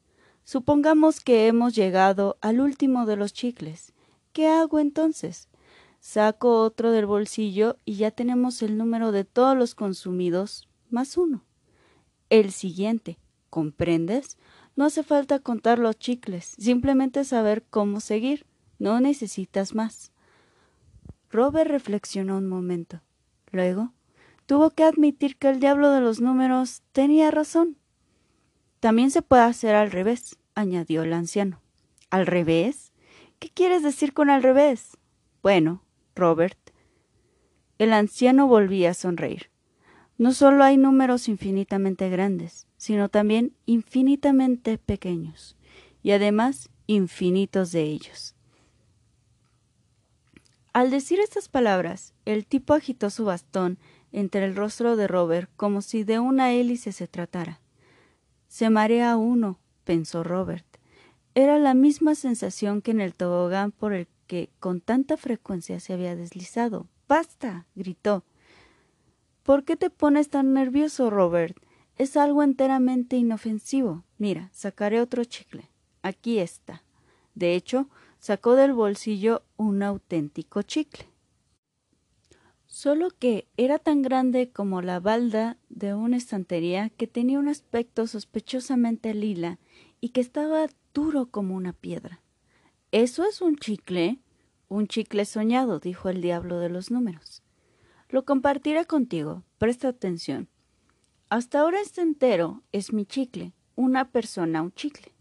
supongamos 0.45 1.19
que 1.19 1.49
hemos 1.49 1.75
llegado 1.75 2.39
al 2.43 2.61
último 2.61 3.07
de 3.07 3.17
los 3.17 3.33
chicles. 3.33 3.93
¿Qué 4.33 4.47
hago 4.47 4.79
entonces? 4.79 5.49
Saco 5.99 6.61
otro 6.61 6.93
del 6.93 7.07
bolsillo 7.07 7.77
y 7.85 7.97
ya 7.97 8.13
tenemos 8.13 8.63
el 8.63 8.79
número 8.79 9.11
de 9.11 9.25
todos 9.25 9.59
los 9.59 9.75
consumidos 9.75 10.69
más 10.91 11.17
uno. 11.17 11.45
El 12.31 12.53
siguiente, 12.53 13.19
¿comprendes? 13.51 14.39
No 14.77 14.85
hace 14.85 15.03
falta 15.03 15.41
contar 15.41 15.81
los 15.81 15.99
chicles, 15.99 16.55
simplemente 16.57 17.25
saber 17.25 17.65
cómo 17.69 17.99
seguir. 17.99 18.47
No 18.79 19.01
necesitas 19.01 19.75
más. 19.75 20.13
Robert 21.31 21.71
reflexionó 21.71 22.39
un 22.39 22.47
momento. 22.47 23.01
Luego, 23.51 23.93
tuvo 24.47 24.71
que 24.71 24.85
admitir 24.85 25.37
que 25.37 25.49
el 25.49 25.61
diablo 25.61 25.91
de 25.91 26.01
los 26.01 26.21
números 26.21 26.83
tenía 26.93 27.31
razón. 27.31 27.77
También 28.81 29.11
se 29.11 29.23
puede 29.23 29.43
hacer 29.43 29.75
al 29.75 29.91
revés, 29.91 30.37
añadió 30.55 31.03
el 31.03 31.13
anciano. 31.13 31.61
¿Al 32.11 32.27
revés? 32.27 32.93
¿Qué 33.39 33.51
quieres 33.51 33.83
decir 33.83 34.13
con 34.13 34.31
al 34.31 34.43
revés? 34.43 34.97
Bueno, 35.43 35.83
Robert. 36.15 36.59
El 37.79 37.93
anciano 37.93 38.47
volvía 38.47 38.91
a 38.91 38.95
sonreír. 38.95 39.51
No 40.17 40.33
solo 40.33 40.63
hay 40.63 40.77
números 40.77 41.29
infinitamente 41.29 42.09
grandes, 42.09 42.69
sino 42.77 43.09
también 43.09 43.57
infinitamente 43.67 44.79
pequeños, 44.79 45.57
y 46.03 46.13
además 46.13 46.71
infinitos 46.87 47.73
de 47.73 47.83
ellos. 47.83 48.34
Al 50.75 50.91
decir 50.91 51.21
estas 51.21 51.49
palabras, 51.49 52.15
el 52.25 52.47
tipo 52.47 52.75
agitó 52.75 53.09
su 53.09 53.25
bastón 53.25 53.79
entre 54.11 54.45
el 54.45 54.57
rostro 54.57 54.97
de 54.97 55.07
Robert 55.07 55.49
como 55.57 55.83
si 55.83 56.03
de 56.03 56.19
una 56.19 56.53
hélice 56.53 56.91
se 56.91 57.07
tratara. 57.07 57.61
Se 58.49 58.69
marea 58.71 59.17
uno, 59.17 59.61
pensó 59.85 60.25
Robert. 60.25 60.67
Era 61.37 61.61
la 61.61 61.75
misma 61.75 62.17
sensación 62.17 62.83
que 62.83 62.91
en 62.91 63.01
el 63.01 63.15
tobogán 63.15 63.71
por 63.71 63.93
el 63.93 64.09
que 64.27 64.51
con 64.59 64.81
tanta 64.81 65.17
frecuencia 65.17 65.79
se 65.79 65.93
había 65.93 66.17
deslizado. 66.17 66.89
¡Basta! 67.07 67.67
gritó. 67.77 68.25
¿Por 69.45 69.63
qué 69.63 69.77
te 69.77 69.91
pones 69.91 70.29
tan 70.29 70.55
nervioso, 70.55 71.09
Robert? 71.09 71.57
Es 71.99 72.17
algo 72.17 72.43
enteramente 72.43 73.17
inofensivo. 73.17 74.03
Mira, 74.19 74.51
sacaré 74.53 75.01
otro 75.01 75.23
chicle. 75.23 75.71
Aquí 76.03 76.41
está. 76.41 76.83
De 77.37 77.55
hecho, 77.55 77.89
sacó 78.25 78.55
del 78.55 78.73
bolsillo 78.73 79.43
un 79.59 79.83
auténtico 79.83 80.63
chicle. 80.63 81.11
Solo 82.65 83.11
que 83.11 83.47
era 83.59 83.79
tan 83.79 84.01
grande 84.01 84.51
como 84.51 84.81
la 84.81 84.99
balda 84.99 85.59
de 85.69 85.93
una 85.93 86.17
estantería 86.17 86.89
que 86.89 87.07
tenía 87.07 87.39
un 87.39 87.49
aspecto 87.49 88.07
sospechosamente 88.07 89.13
lila 89.13 89.59
y 90.01 90.09
que 90.09 90.23
estaba 90.23 90.69
duro 90.95 91.27
como 91.27 91.55
una 91.55 91.75
piedra. 91.75 92.23
¿Eso 92.93 93.27
es 93.27 93.43
un 93.43 93.57
chicle? 93.57 94.21
Un 94.69 94.89
chicle 94.89 95.27
soñado, 95.27 95.79
dijo 95.79 96.09
el 96.09 96.23
diablo 96.23 96.61
de 96.61 96.71
los 96.71 96.91
números. 96.91 97.43
Lo 98.09 98.25
compartiré 98.25 98.87
contigo. 98.87 99.43
Presta 99.59 99.89
atención. 99.89 100.49
Hasta 101.29 101.61
ahora 101.61 101.83
este 101.83 102.01
entero 102.01 102.63
es 102.73 102.91
mi 102.91 103.05
chicle. 103.05 103.53
Una 103.77 104.11
persona, 104.11 104.63
un 104.63 104.73
chicle 104.73 105.14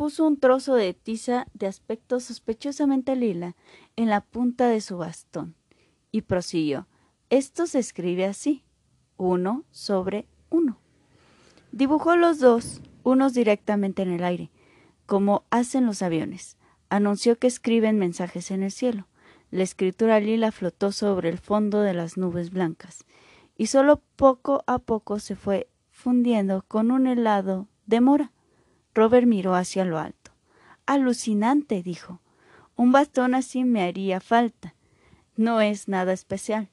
puso 0.00 0.26
un 0.26 0.38
trozo 0.38 0.76
de 0.76 0.94
tiza 0.94 1.46
de 1.52 1.66
aspecto 1.66 2.20
sospechosamente 2.20 3.16
lila 3.16 3.54
en 3.96 4.08
la 4.08 4.22
punta 4.22 4.66
de 4.66 4.80
su 4.80 4.96
bastón 4.96 5.56
y 6.10 6.22
prosiguió. 6.22 6.88
Esto 7.28 7.66
se 7.66 7.80
escribe 7.80 8.24
así, 8.24 8.64
uno 9.18 9.64
sobre 9.70 10.26
uno. 10.48 10.78
Dibujó 11.70 12.16
los 12.16 12.38
dos, 12.38 12.80
unos 13.02 13.34
directamente 13.34 14.00
en 14.00 14.12
el 14.12 14.24
aire, 14.24 14.50
como 15.04 15.44
hacen 15.50 15.84
los 15.84 16.00
aviones. 16.00 16.56
Anunció 16.88 17.38
que 17.38 17.48
escriben 17.48 17.98
mensajes 17.98 18.50
en 18.50 18.62
el 18.62 18.70
cielo. 18.70 19.06
La 19.50 19.64
escritura 19.64 20.18
lila 20.18 20.50
flotó 20.50 20.92
sobre 20.92 21.28
el 21.28 21.36
fondo 21.36 21.82
de 21.82 21.92
las 21.92 22.16
nubes 22.16 22.48
blancas, 22.48 23.04
y 23.54 23.66
solo 23.66 24.00
poco 24.16 24.64
a 24.66 24.78
poco 24.78 25.18
se 25.18 25.36
fue 25.36 25.68
fundiendo 25.90 26.64
con 26.66 26.90
un 26.90 27.06
helado 27.06 27.68
de 27.84 28.00
mora. 28.00 28.32
Robert 29.00 29.26
miró 29.26 29.54
hacia 29.54 29.86
lo 29.86 29.98
alto. 29.98 30.30
Alucinante, 30.84 31.82
dijo. 31.82 32.20
Un 32.76 32.92
bastón 32.92 33.34
así 33.34 33.64
me 33.64 33.82
haría 33.82 34.20
falta. 34.20 34.74
No 35.36 35.62
es 35.62 35.88
nada 35.88 36.12
especial. 36.12 36.68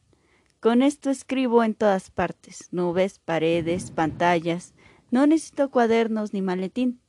Con 0.60 0.82
esto 0.82 1.10
escribo 1.10 1.64
en 1.64 1.74
todas 1.74 2.12
partes, 2.12 2.68
nubes, 2.72 3.20
paredes, 3.20 3.92
pantallas. 3.92 4.74
No 5.10 5.26
necesito 5.26 5.72
cuadernos 5.72 6.34
ni 6.34 6.42
maletín. 6.42 7.00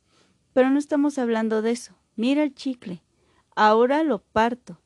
Pero 0.53 0.71
no 0.71 0.79
estamos 0.79 1.19
hablando 1.19 1.63
de 1.63 1.73
eso. 1.73 1.97
Mira 2.15 2.45
el 2.45 2.55
chicle. 2.55 3.03
Ahora 3.57 4.05
lo 4.05 4.21
parto. 4.23 4.81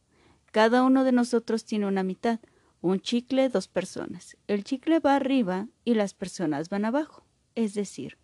Cada 0.50 0.82
uno 0.82 1.04
de 1.04 1.12
nosotros 1.12 1.66
tiene 1.66 1.86
una 1.86 2.04
mitad. 2.04 2.40
Un 2.80 3.00
chicle, 3.00 3.50
dos 3.50 3.68
personas. 3.68 4.38
El 4.46 4.64
chicle 4.64 4.98
va 4.98 5.14
arriba 5.14 5.68
y 5.84 5.92
las 5.92 6.14
personas 6.14 6.70
van 6.70 6.86
abajo. 6.86 7.26
Es 7.54 7.74
decir, 7.74 8.16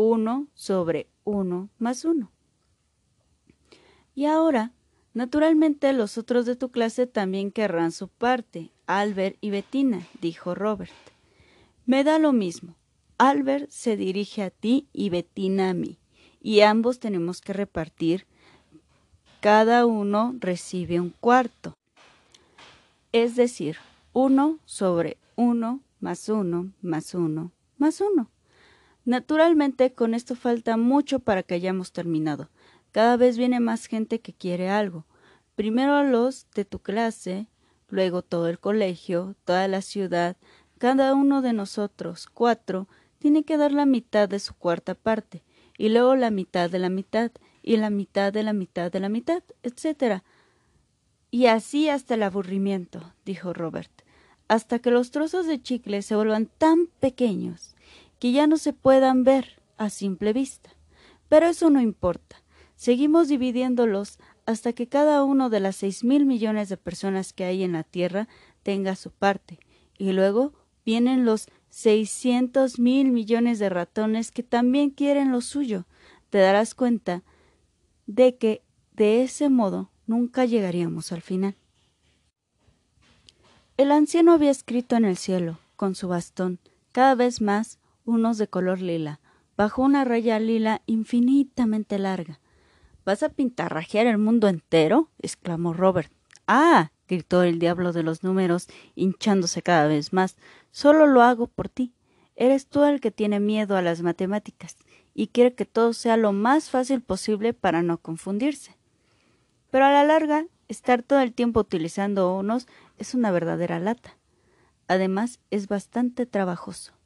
uno 0.00 0.46
sobre 0.54 1.08
uno 1.28 1.68
más 1.78 2.04
uno. 2.04 2.30
Y 4.14 4.24
ahora, 4.24 4.72
naturalmente 5.14 5.92
los 5.92 6.18
otros 6.18 6.46
de 6.46 6.56
tu 6.56 6.70
clase 6.70 7.06
también 7.06 7.52
querrán 7.52 7.92
su 7.92 8.08
parte, 8.08 8.70
Albert 8.86 9.36
y 9.40 9.50
Bettina, 9.50 10.06
dijo 10.20 10.54
Robert. 10.54 10.90
Me 11.86 12.02
da 12.02 12.18
lo 12.18 12.32
mismo. 12.32 12.74
Albert 13.18 13.70
se 13.70 13.96
dirige 13.96 14.42
a 14.42 14.50
ti 14.50 14.88
y 14.92 15.10
Bettina 15.10 15.70
a 15.70 15.74
mí, 15.74 15.98
y 16.40 16.60
ambos 16.60 16.98
tenemos 16.98 17.40
que 17.40 17.52
repartir. 17.52 18.26
Cada 19.40 19.86
uno 19.86 20.34
recibe 20.38 21.00
un 21.00 21.10
cuarto. 21.10 21.74
Es 23.12 23.36
decir, 23.36 23.76
uno 24.12 24.58
sobre 24.64 25.18
uno 25.36 25.80
más 26.00 26.28
uno 26.28 26.72
más 26.80 27.14
uno 27.14 27.52
más 27.76 28.00
uno. 28.00 28.30
Naturalmente, 29.08 29.94
con 29.94 30.12
esto 30.12 30.36
falta 30.36 30.76
mucho 30.76 31.18
para 31.20 31.42
que 31.42 31.54
hayamos 31.54 31.92
terminado. 31.92 32.50
Cada 32.92 33.16
vez 33.16 33.38
viene 33.38 33.58
más 33.58 33.86
gente 33.86 34.20
que 34.20 34.34
quiere 34.34 34.68
algo. 34.68 35.06
Primero 35.54 36.02
los 36.02 36.46
de 36.54 36.66
tu 36.66 36.80
clase, 36.80 37.46
luego 37.88 38.20
todo 38.20 38.48
el 38.48 38.58
colegio, 38.58 39.34
toda 39.46 39.66
la 39.66 39.80
ciudad, 39.80 40.36
cada 40.76 41.14
uno 41.14 41.40
de 41.40 41.54
nosotros, 41.54 42.26
cuatro, 42.26 42.86
tiene 43.18 43.44
que 43.44 43.56
dar 43.56 43.72
la 43.72 43.86
mitad 43.86 44.28
de 44.28 44.40
su 44.40 44.52
cuarta 44.52 44.94
parte, 44.94 45.42
y 45.78 45.88
luego 45.88 46.14
la 46.14 46.30
mitad 46.30 46.68
de 46.68 46.78
la 46.78 46.90
mitad, 46.90 47.32
y 47.62 47.78
la 47.78 47.88
mitad 47.88 48.30
de 48.30 48.42
la 48.42 48.52
mitad 48.52 48.92
de 48.92 49.00
la 49.00 49.08
mitad, 49.08 49.42
etc. 49.62 50.20
Y 51.30 51.46
así 51.46 51.88
hasta 51.88 52.12
el 52.12 52.24
aburrimiento, 52.24 53.14
dijo 53.24 53.54
Robert, 53.54 54.02
hasta 54.48 54.80
que 54.80 54.90
los 54.90 55.12
trozos 55.12 55.46
de 55.46 55.62
chicle 55.62 56.02
se 56.02 56.14
vuelvan 56.14 56.50
tan 56.58 56.88
pequeños 57.00 57.74
que 58.18 58.32
ya 58.32 58.46
no 58.46 58.56
se 58.56 58.72
puedan 58.72 59.24
ver 59.24 59.62
a 59.76 59.90
simple 59.90 60.32
vista. 60.32 60.70
Pero 61.28 61.46
eso 61.46 61.70
no 61.70 61.80
importa. 61.80 62.42
Seguimos 62.76 63.28
dividiéndolos 63.28 64.18
hasta 64.46 64.72
que 64.72 64.88
cada 64.88 65.24
uno 65.24 65.50
de 65.50 65.60
las 65.60 65.76
seis 65.76 66.04
mil 66.04 66.24
millones 66.24 66.68
de 66.68 66.76
personas 66.76 67.32
que 67.32 67.44
hay 67.44 67.62
en 67.62 67.72
la 67.72 67.84
Tierra 67.84 68.28
tenga 68.62 68.96
su 68.96 69.10
parte. 69.10 69.58
Y 69.98 70.12
luego 70.12 70.52
vienen 70.84 71.24
los 71.24 71.48
seiscientos 71.70 72.78
mil 72.78 73.10
millones 73.10 73.58
de 73.58 73.68
ratones 73.68 74.30
que 74.30 74.42
también 74.42 74.90
quieren 74.90 75.32
lo 75.32 75.40
suyo. 75.40 75.86
Te 76.30 76.38
darás 76.38 76.74
cuenta 76.74 77.22
de 78.06 78.36
que 78.36 78.62
de 78.92 79.22
ese 79.22 79.48
modo 79.48 79.90
nunca 80.06 80.44
llegaríamos 80.44 81.12
al 81.12 81.22
final. 81.22 81.56
El 83.76 83.92
anciano 83.92 84.32
había 84.32 84.50
escrito 84.50 84.96
en 84.96 85.04
el 85.04 85.16
cielo, 85.16 85.58
con 85.76 85.94
su 85.94 86.08
bastón, 86.08 86.58
cada 86.90 87.14
vez 87.14 87.40
más 87.40 87.78
unos 88.08 88.38
de 88.38 88.48
color 88.48 88.80
lila, 88.80 89.20
bajo 89.56 89.82
una 89.82 90.04
raya 90.04 90.40
lila 90.40 90.80
infinitamente 90.86 91.98
larga. 91.98 92.40
¿Vas 93.04 93.22
a 93.22 93.28
pintarrajear 93.28 94.06
el 94.06 94.18
mundo 94.18 94.48
entero? 94.48 95.10
exclamó 95.18 95.74
Robert. 95.74 96.10
Ah. 96.46 96.90
gritó 97.06 97.42
el 97.42 97.58
diablo 97.58 97.92
de 97.92 98.02
los 98.02 98.22
números, 98.22 98.68
hinchándose 98.94 99.62
cada 99.62 99.86
vez 99.86 100.12
más. 100.12 100.36
Solo 100.70 101.06
lo 101.06 101.22
hago 101.22 101.46
por 101.46 101.68
ti. 101.68 101.94
Eres 102.36 102.66
tú 102.66 102.84
el 102.84 103.00
que 103.00 103.10
tiene 103.10 103.40
miedo 103.40 103.76
a 103.76 103.82
las 103.82 104.02
matemáticas 104.02 104.76
y 105.14 105.28
quiere 105.28 105.54
que 105.54 105.64
todo 105.64 105.92
sea 105.92 106.16
lo 106.16 106.32
más 106.32 106.70
fácil 106.70 107.02
posible 107.02 107.52
para 107.54 107.82
no 107.82 107.98
confundirse. 107.98 108.76
Pero 109.70 109.86
a 109.86 109.90
la 109.90 110.04
larga, 110.04 110.46
estar 110.68 111.02
todo 111.02 111.20
el 111.20 111.32
tiempo 111.32 111.60
utilizando 111.60 112.36
unos 112.36 112.68
es 112.98 113.14
una 113.14 113.30
verdadera 113.30 113.80
lata. 113.80 114.16
Además, 114.86 115.40
es 115.50 115.66
bastante 115.68 116.26
trabajoso 116.26 116.97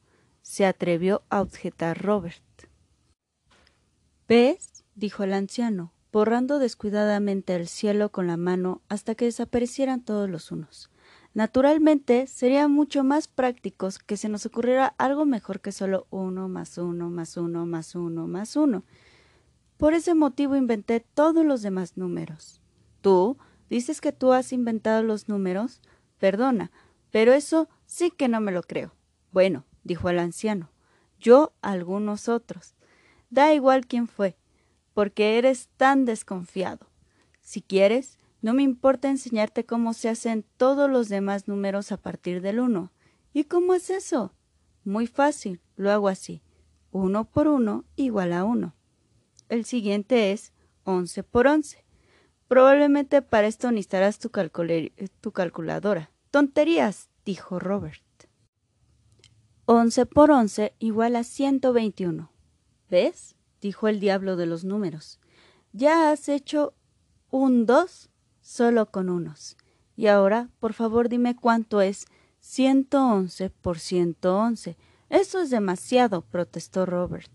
se 0.42 0.66
atrevió 0.66 1.22
a 1.30 1.40
objetar 1.40 2.02
Robert. 2.02 2.42
¿Ves? 4.28 4.84
dijo 4.94 5.24
el 5.24 5.32
anciano. 5.32 5.92
borrando 6.12 6.58
descuidadamente 6.58 7.54
el 7.54 7.66
cielo 7.68 8.12
con 8.12 8.26
la 8.26 8.36
mano 8.36 8.82
hasta 8.90 9.14
que 9.14 9.24
desaparecieran 9.24 10.04
todos 10.04 10.28
los 10.28 10.52
unos. 10.52 10.90
Naturalmente, 11.32 12.26
sería 12.26 12.68
mucho 12.68 13.02
más 13.02 13.28
práctico 13.28 13.88
que 14.06 14.18
se 14.18 14.28
nos 14.28 14.44
ocurriera 14.44 14.94
algo 14.98 15.24
mejor 15.24 15.60
que 15.62 15.72
solo 15.72 16.06
uno 16.10 16.48
más 16.48 16.76
uno 16.76 17.08
más 17.08 17.38
uno 17.38 17.64
más 17.64 17.94
uno 17.94 18.26
más 18.26 18.56
uno. 18.56 18.84
Por 19.78 19.94
ese 19.94 20.14
motivo 20.14 20.54
inventé 20.54 21.00
todos 21.00 21.46
los 21.46 21.62
demás 21.62 21.96
números. 21.96 22.60
¿Tú? 23.00 23.38
¿Dices 23.70 24.02
que 24.02 24.12
tú 24.12 24.32
has 24.32 24.52
inventado 24.52 25.02
los 25.02 25.28
números? 25.28 25.80
Perdona, 26.18 26.70
pero 27.10 27.32
eso 27.32 27.68
sí 27.86 28.10
que 28.10 28.28
no 28.28 28.40
me 28.40 28.52
lo 28.52 28.62
creo. 28.62 28.94
Bueno, 29.32 29.64
dijo 29.84 30.08
el 30.08 30.18
anciano, 30.18 30.70
yo 31.18 31.52
algunos 31.62 32.28
otros. 32.28 32.74
Da 33.30 33.54
igual 33.54 33.86
quién 33.86 34.08
fue, 34.08 34.36
porque 34.92 35.38
eres 35.38 35.68
tan 35.76 36.04
desconfiado. 36.04 36.88
Si 37.40 37.62
quieres, 37.62 38.18
no 38.42 38.54
me 38.54 38.62
importa 38.62 39.08
enseñarte 39.08 39.64
cómo 39.64 39.94
se 39.94 40.08
hacen 40.08 40.44
todos 40.56 40.90
los 40.90 41.08
demás 41.08 41.48
números 41.48 41.92
a 41.92 41.96
partir 41.96 42.42
del 42.42 42.60
uno. 42.60 42.92
¿Y 43.32 43.44
cómo 43.44 43.74
es 43.74 43.88
eso? 43.88 44.34
Muy 44.84 45.06
fácil, 45.06 45.60
lo 45.76 45.90
hago 45.90 46.08
así. 46.08 46.42
Uno 46.90 47.24
por 47.24 47.48
uno 47.48 47.84
igual 47.96 48.32
a 48.32 48.44
uno. 48.44 48.74
El 49.48 49.64
siguiente 49.64 50.32
es 50.32 50.52
once 50.84 51.22
por 51.22 51.46
once. 51.46 51.84
Probablemente 52.48 53.22
para 53.22 53.46
esto 53.46 53.70
necesitarás 53.70 54.18
tu, 54.18 54.30
tu 55.20 55.32
calculadora. 55.32 56.10
Tonterías, 56.30 57.08
dijo 57.24 57.58
Robert. 57.58 58.02
Once 59.74 60.04
por 60.04 60.30
once 60.30 60.74
igual 60.80 61.16
a 61.16 61.24
ciento 61.24 61.72
veintiuno. 61.72 62.30
¿Ves? 62.90 63.36
dijo 63.62 63.88
el 63.88 64.00
diablo 64.00 64.36
de 64.36 64.44
los 64.44 64.64
números. 64.64 65.18
Ya 65.72 66.12
has 66.12 66.28
hecho 66.28 66.74
un 67.30 67.64
dos 67.64 68.10
solo 68.42 68.90
con 68.90 69.08
unos. 69.08 69.56
Y 69.96 70.08
ahora, 70.08 70.50
por 70.60 70.74
favor, 70.74 71.08
dime 71.08 71.36
cuánto 71.36 71.80
es 71.80 72.04
ciento 72.38 73.02
once 73.02 73.48
por 73.48 73.78
ciento 73.78 74.36
once. 74.36 74.76
Eso 75.08 75.40
es 75.40 75.48
demasiado, 75.48 76.20
protestó 76.20 76.84
Robert. 76.84 77.32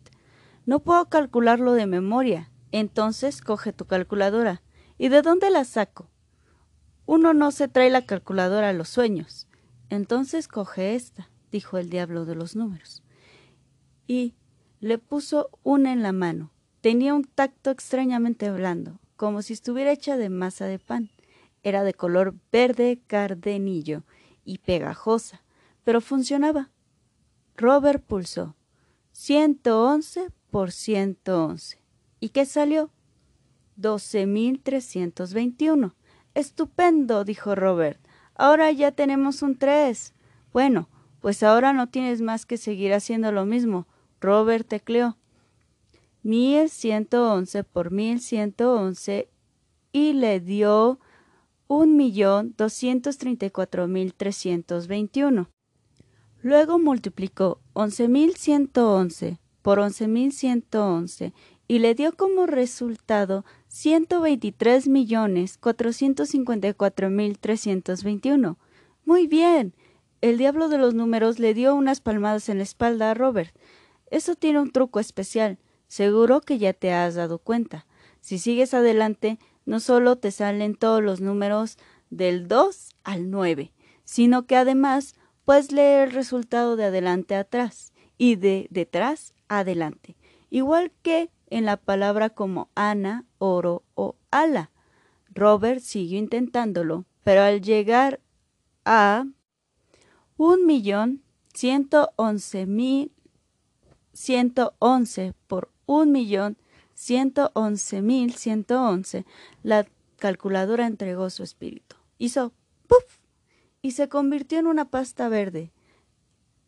No 0.67 0.81
puedo 0.81 1.09
calcularlo 1.09 1.73
de 1.73 1.87
memoria. 1.87 2.51
Entonces 2.71 3.41
coge 3.41 3.73
tu 3.73 3.85
calculadora. 3.85 4.61
¿Y 4.99 5.09
de 5.09 5.23
dónde 5.23 5.49
la 5.49 5.65
saco? 5.65 6.11
Uno 7.07 7.33
no 7.33 7.49
se 7.49 7.67
trae 7.67 7.89
la 7.89 8.05
calculadora 8.05 8.69
a 8.69 8.73
los 8.73 8.89
sueños. 8.89 9.47
Entonces 9.89 10.47
coge 10.47 10.93
esta, 10.93 11.31
dijo 11.51 11.77
el 11.77 11.89
diablo 11.89 12.25
de 12.25 12.35
los 12.35 12.55
números. 12.55 13.03
Y 14.07 14.35
le 14.79 14.97
puso 14.97 15.49
una 15.63 15.91
en 15.91 16.03
la 16.03 16.11
mano. 16.11 16.51
Tenía 16.81 17.13
un 17.13 17.23
tacto 17.23 17.71
extrañamente 17.71 18.51
blando, 18.51 18.99
como 19.15 19.41
si 19.41 19.53
estuviera 19.53 19.91
hecha 19.91 20.17
de 20.17 20.29
masa 20.29 20.65
de 20.65 20.79
pan. 20.79 21.09
Era 21.63 21.83
de 21.83 21.93
color 21.93 22.35
verde 22.51 23.01
cardenillo 23.07 24.03
y 24.45 24.59
pegajosa, 24.59 25.43
pero 25.83 26.01
funcionaba. 26.01 26.69
Robert 27.57 28.03
pulsó. 28.03 28.55
Ciento 29.11 29.83
once 29.83 30.29
por 30.51 30.71
ciento 30.71 31.45
once. 31.45 31.81
¿Y 32.19 32.29
qué 32.29 32.45
salió? 32.45 32.91
Doce 33.75 34.25
mil 34.25 34.61
trescientos 34.61 35.33
veintiuno. 35.33 35.95
Estupendo, 36.35 37.23
dijo 37.23 37.55
Robert. 37.55 37.99
Ahora 38.35 38.71
ya 38.71 38.91
tenemos 38.91 39.41
un 39.41 39.57
tres. 39.57 40.13
Bueno, 40.53 40.87
pues 41.21 41.43
ahora 41.43 41.73
no 41.73 41.87
tienes 41.87 42.21
más 42.21 42.45
que 42.45 42.57
seguir 42.57 42.93
haciendo 42.93 43.31
lo 43.31 43.45
mismo. 43.45 43.87
Robert 44.19 44.67
tecleó 44.67 45.17
once 47.33 47.63
por 47.63 47.91
once 48.77 49.29
y 49.91 50.13
le 50.13 50.39
dio 50.39 50.99
un 51.67 51.97
millón 51.97 52.53
doscientos 52.57 53.17
treinta 53.17 53.45
y 53.45 53.51
cuatro 53.51 53.87
mil 53.87 54.13
trescientos 54.13 54.87
veintiuno. 54.87 55.49
Luego 56.41 56.79
multiplicó 56.79 57.59
once 57.73 58.07
mil 58.07 58.35
ciento 58.35 58.93
once 58.93 59.39
por 59.61 59.79
once 59.79 60.07
mil 60.07 60.31
ciento 60.31 60.85
once 60.85 61.33
y 61.67 61.79
le 61.79 61.93
dio 61.95 62.13
como 62.13 62.45
resultado 62.45 63.43
ciento 63.67 64.21
veintitrés 64.21 64.87
millones 64.87 65.57
cuatrocientos 65.57 66.29
cincuenta 66.29 66.69
y 66.69 66.73
cuatro 66.73 67.09
mil 67.09 67.37
trescientos 67.37 68.03
veintiuno. 68.03 68.57
Muy 69.03 69.27
bien. 69.27 69.73
El 70.21 70.37
diablo 70.37 70.67
de 70.67 70.77
los 70.77 70.93
números 70.93 71.37
le 71.37 71.53
dio 71.53 71.75
unas 71.75 72.01
palmadas 72.01 72.49
en 72.49 72.57
la 72.57 72.63
espalda 72.63 73.11
a 73.11 73.13
Robert. 73.13 73.55
Eso 74.09 74.35
tiene 74.35 74.59
un 74.59 74.71
truco 74.71 74.99
especial. 74.99 75.59
Seguro 75.87 76.41
que 76.41 76.57
ya 76.57 76.73
te 76.73 76.91
has 76.91 77.15
dado 77.15 77.39
cuenta. 77.39 77.85
Si 78.19 78.39
sigues 78.39 78.73
adelante, 78.73 79.37
no 79.65 79.79
solo 79.79 80.15
te 80.17 80.31
salen 80.31 80.75
todos 80.75 81.03
los 81.03 81.21
números 81.21 81.77
del 82.09 82.47
2 82.47 82.95
al 83.03 83.29
9, 83.29 83.73
sino 84.05 84.45
que 84.47 84.55
además 84.55 85.15
puedes 85.45 85.71
leer 85.71 86.09
el 86.09 86.13
resultado 86.13 86.75
de 86.75 86.85
adelante 86.85 87.35
a 87.35 87.41
atrás 87.41 87.93
y 88.17 88.35
de 88.35 88.67
detrás 88.69 89.33
a 89.47 89.59
adelante, 89.59 90.17
igual 90.49 90.91
que 91.01 91.29
en 91.49 91.65
la 91.65 91.77
palabra 91.77 92.29
como 92.29 92.69
Ana, 92.75 93.25
oro 93.37 93.83
o 93.93 94.15
ala. 94.31 94.71
Robert 95.29 95.79
siguió 95.79 96.17
intentándolo, 96.17 97.05
pero 97.23 97.43
al 97.43 97.61
llegar 97.61 98.19
a 98.83 99.25
un 100.37 100.65
millón 100.65 101.23
ciento 101.53 102.11
once 102.15 102.65
mil 102.65 103.11
ciento 104.13 104.75
once 104.79 105.33
por 105.47 105.69
un 105.85 106.11
millón 106.11 106.57
ciento 106.93 107.51
once 107.53 108.01
mil 108.01 108.35
ciento 108.35 108.81
once, 108.81 109.25
la 109.63 109.87
calculadora 110.17 110.87
entregó 110.87 111.29
su 111.29 111.43
espíritu. 111.43 111.95
Hizo 112.17 112.53
¡puf! 112.87 113.19
y 113.81 113.91
se 113.91 114.09
convirtió 114.09 114.59
en 114.59 114.67
una 114.67 114.85
pasta 114.85 115.29
verde, 115.29 115.71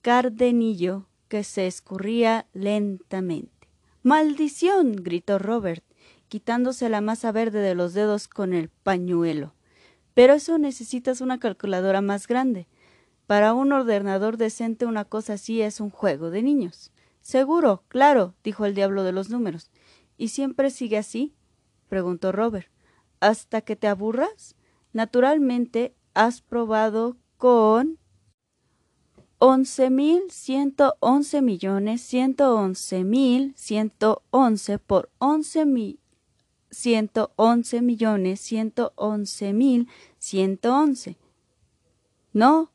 cardenillo 0.01 1.07
que 1.27 1.43
se 1.43 1.67
escurría 1.67 2.47
lentamente. 2.53 3.67
¡Maldición! 4.03 4.95
gritó 4.95 5.37
Robert, 5.37 5.83
quitándose 6.27 6.89
la 6.89 7.01
masa 7.01 7.31
verde 7.31 7.59
de 7.59 7.75
los 7.75 7.93
dedos 7.93 8.27
con 8.27 8.53
el 8.53 8.69
pañuelo. 8.69 9.53
Pero 10.13 10.33
eso 10.33 10.57
necesitas 10.57 11.21
una 11.21 11.39
calculadora 11.39 12.01
más 12.01 12.27
grande. 12.27 12.67
Para 13.29 13.53
un 13.53 13.71
ordenador 13.73 14.37
decente 14.37 14.87
una 14.87 15.05
cosa 15.05 15.33
así 15.33 15.61
es 15.61 15.81
un 15.81 15.91
juego 15.91 16.31
de 16.31 16.41
niños. 16.41 16.91
Seguro, 17.21 17.83
claro, 17.87 18.33
dijo 18.43 18.65
el 18.65 18.73
diablo 18.73 19.03
de 19.03 19.11
los 19.11 19.29
números. 19.29 19.69
¿Y 20.17 20.29
siempre 20.29 20.71
sigue 20.71 20.97
así? 20.97 21.35
preguntó 21.89 22.31
Robert. 22.31 22.69
¿Hasta 23.19 23.61
que 23.61 23.75
te 23.75 23.87
aburras? 23.87 24.55
Naturalmente, 24.93 25.93
has 26.15 26.41
probado 26.41 27.17
con 27.37 27.99
once 29.37 29.91
mil 29.91 30.23
ciento 30.31 30.95
once 30.99 31.39
millones 31.43 32.01
ciento 32.01 32.55
once 32.55 33.03
mil 33.03 33.53
ciento 33.55 34.23
once 34.31 34.79
por 34.79 35.11
once 35.19 35.67
mil 35.67 35.99
ciento 36.71 37.31
once 37.35 37.79
millones 37.83 38.39
ciento 38.39 38.91
once 38.95 39.53
mil 39.53 39.87
ciento 40.17 40.73
once. 40.73 41.19
No, 42.33 42.71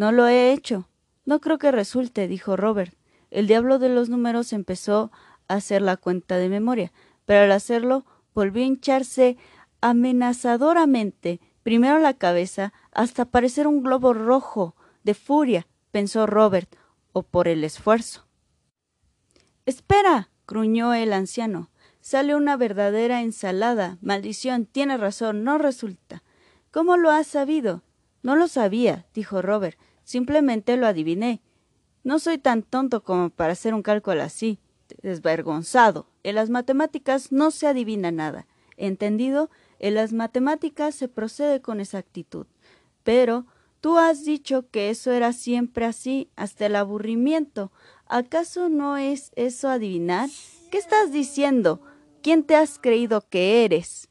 no 0.00 0.12
lo 0.12 0.26
he 0.28 0.54
hecho. 0.54 0.88
No 1.26 1.42
creo 1.42 1.58
que 1.58 1.70
resulte, 1.70 2.26
dijo 2.26 2.56
Robert. 2.56 2.94
El 3.30 3.46
diablo 3.46 3.78
de 3.78 3.90
los 3.90 4.08
números 4.08 4.54
empezó 4.54 5.12
a 5.46 5.56
hacer 5.56 5.82
la 5.82 5.98
cuenta 5.98 6.38
de 6.38 6.48
memoria, 6.48 6.90
pero 7.26 7.44
al 7.44 7.52
hacerlo 7.52 8.06
volvió 8.34 8.62
a 8.62 8.66
hincharse 8.66 9.36
amenazadoramente, 9.82 11.38
primero 11.62 11.98
la 11.98 12.14
cabeza, 12.14 12.72
hasta 12.92 13.26
parecer 13.26 13.66
un 13.66 13.82
globo 13.82 14.14
rojo 14.14 14.74
de 15.04 15.12
furia, 15.12 15.66
pensó 15.90 16.24
Robert, 16.26 16.74
o 17.12 17.22
por 17.22 17.46
el 17.46 17.62
esfuerzo. 17.62 18.26
Espera, 19.66 20.30
gruñó 20.48 20.94
el 20.94 21.12
anciano. 21.12 21.68
Sale 22.00 22.34
una 22.34 22.56
verdadera 22.56 23.20
ensalada. 23.20 23.98
Maldición, 24.00 24.64
tiene 24.64 24.96
razón, 24.96 25.44
no 25.44 25.58
resulta. 25.58 26.22
¿Cómo 26.70 26.96
lo 26.96 27.10
has 27.10 27.26
sabido? 27.26 27.82
No 28.22 28.34
lo 28.34 28.48
sabía, 28.48 29.06
dijo 29.12 29.42
Robert. 29.42 29.78
Simplemente 30.10 30.76
lo 30.76 30.88
adiviné. 30.88 31.40
No 32.02 32.18
soy 32.18 32.38
tan 32.38 32.64
tonto 32.64 33.04
como 33.04 33.30
para 33.30 33.52
hacer 33.52 33.74
un 33.74 33.82
cálculo 33.82 34.24
así. 34.24 34.58
Desvergonzado. 35.04 36.08
En 36.24 36.34
las 36.34 36.50
matemáticas 36.50 37.30
no 37.30 37.52
se 37.52 37.68
adivina 37.68 38.10
nada. 38.10 38.48
¿Entendido? 38.76 39.50
En 39.78 39.94
las 39.94 40.12
matemáticas 40.12 40.96
se 40.96 41.06
procede 41.06 41.60
con 41.60 41.78
exactitud. 41.78 42.48
Pero 43.04 43.46
tú 43.80 43.98
has 43.98 44.24
dicho 44.24 44.68
que 44.72 44.90
eso 44.90 45.12
era 45.12 45.32
siempre 45.32 45.84
así, 45.84 46.28
hasta 46.34 46.66
el 46.66 46.74
aburrimiento. 46.74 47.70
¿Acaso 48.06 48.68
no 48.68 48.96
es 48.96 49.30
eso 49.36 49.68
adivinar? 49.68 50.28
¿Qué 50.72 50.78
estás 50.78 51.12
diciendo? 51.12 51.82
¿Quién 52.20 52.42
te 52.42 52.56
has 52.56 52.80
creído 52.80 53.28
que 53.28 53.64
eres? 53.64 54.08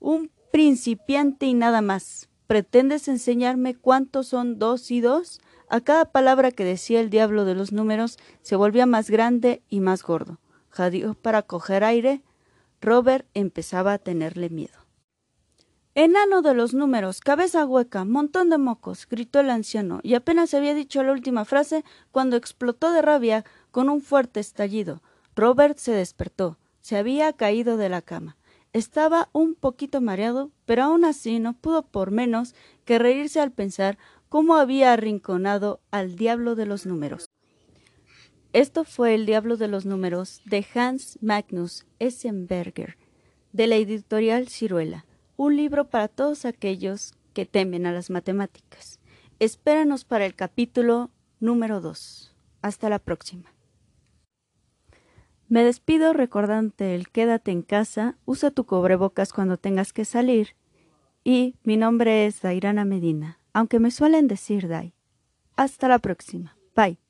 Un 0.00 0.30
principiante 0.50 1.44
y 1.44 1.52
nada 1.52 1.82
más. 1.82 2.30
¿Pretendes 2.46 3.08
enseñarme 3.08 3.74
cuántos 3.74 4.28
son 4.28 4.58
dos 4.58 4.90
y 4.90 5.00
dos? 5.00 5.40
A 5.68 5.80
cada 5.80 6.04
palabra 6.04 6.50
que 6.50 6.64
decía 6.64 7.00
el 7.00 7.08
diablo 7.08 7.44
de 7.44 7.54
los 7.54 7.72
números 7.72 8.18
se 8.42 8.54
volvía 8.54 8.84
más 8.84 9.08
grande 9.08 9.62
y 9.70 9.80
más 9.80 10.02
gordo. 10.02 10.40
Jadeó 10.68 11.14
para 11.14 11.42
coger 11.42 11.84
aire. 11.84 12.22
Robert 12.82 13.26
empezaba 13.32 13.94
a 13.94 13.98
tenerle 13.98 14.50
miedo. 14.50 14.84
Enano 15.96 16.42
de 16.42 16.54
los 16.54 16.74
números, 16.74 17.20
cabeza 17.20 17.64
hueca, 17.64 18.04
montón 18.04 18.50
de 18.50 18.58
mocos, 18.58 19.06
gritó 19.08 19.38
el 19.38 19.48
anciano, 19.48 20.00
y 20.02 20.14
apenas 20.14 20.52
había 20.52 20.74
dicho 20.74 21.04
la 21.04 21.12
última 21.12 21.44
frase 21.44 21.84
cuando 22.10 22.36
explotó 22.36 22.92
de 22.92 23.00
rabia 23.00 23.44
con 23.70 23.88
un 23.88 24.02
fuerte 24.02 24.40
estallido. 24.40 25.02
Robert 25.36 25.78
se 25.78 25.92
despertó. 25.92 26.58
Se 26.80 26.96
había 26.96 27.32
caído 27.32 27.76
de 27.76 27.88
la 27.88 28.02
cama. 28.02 28.36
Estaba 28.74 29.30
un 29.32 29.54
poquito 29.54 30.02
mareado, 30.02 30.50
pero 30.66 30.82
aún 30.82 31.06
así 31.06 31.38
no 31.38 31.54
pudo 31.54 31.86
por 31.86 32.10
menos 32.10 32.54
que 32.84 32.98
reírse 32.98 33.40
al 33.40 33.52
pensar 33.52 33.96
cómo 34.28 34.56
había 34.56 34.92
arrinconado 34.92 35.80
al 35.90 36.16
diablo 36.16 36.54
de 36.56 36.66
los 36.66 36.84
números. 36.84 37.30
Esto 38.52 38.84
fue 38.84 39.14
El 39.14 39.24
diablo 39.24 39.56
de 39.56 39.68
los 39.68 39.86
números 39.86 40.42
de 40.44 40.66
Hans 40.74 41.18
Magnus 41.22 41.86
Essenberger, 41.98 42.98
de 43.52 43.66
la 43.66 43.76
editorial 43.76 44.48
Ciruela 44.48 45.06
un 45.36 45.56
libro 45.56 45.88
para 45.90 46.08
todos 46.08 46.44
aquellos 46.44 47.12
que 47.32 47.46
temen 47.46 47.86
a 47.86 47.92
las 47.92 48.10
matemáticas. 48.10 49.00
Espéranos 49.40 50.04
para 50.04 50.26
el 50.26 50.34
capítulo 50.34 51.10
número 51.40 51.80
2. 51.80 52.34
Hasta 52.62 52.88
la 52.88 52.98
próxima. 52.98 53.53
Me 55.54 55.62
despido 55.62 56.12
recordándote 56.12 56.96
el 56.96 57.10
quédate 57.10 57.52
en 57.52 57.62
casa, 57.62 58.16
usa 58.24 58.50
tu 58.50 58.66
cobrebocas 58.66 59.32
cuando 59.32 59.56
tengas 59.56 59.92
que 59.92 60.04
salir. 60.04 60.56
Y 61.22 61.54
mi 61.62 61.76
nombre 61.76 62.26
es 62.26 62.42
Dairana 62.42 62.84
Medina, 62.84 63.38
aunque 63.52 63.78
me 63.78 63.92
suelen 63.92 64.26
decir 64.26 64.66
Dai. 64.66 64.94
Hasta 65.54 65.86
la 65.86 66.00
próxima. 66.00 66.56
Bye. 66.74 67.03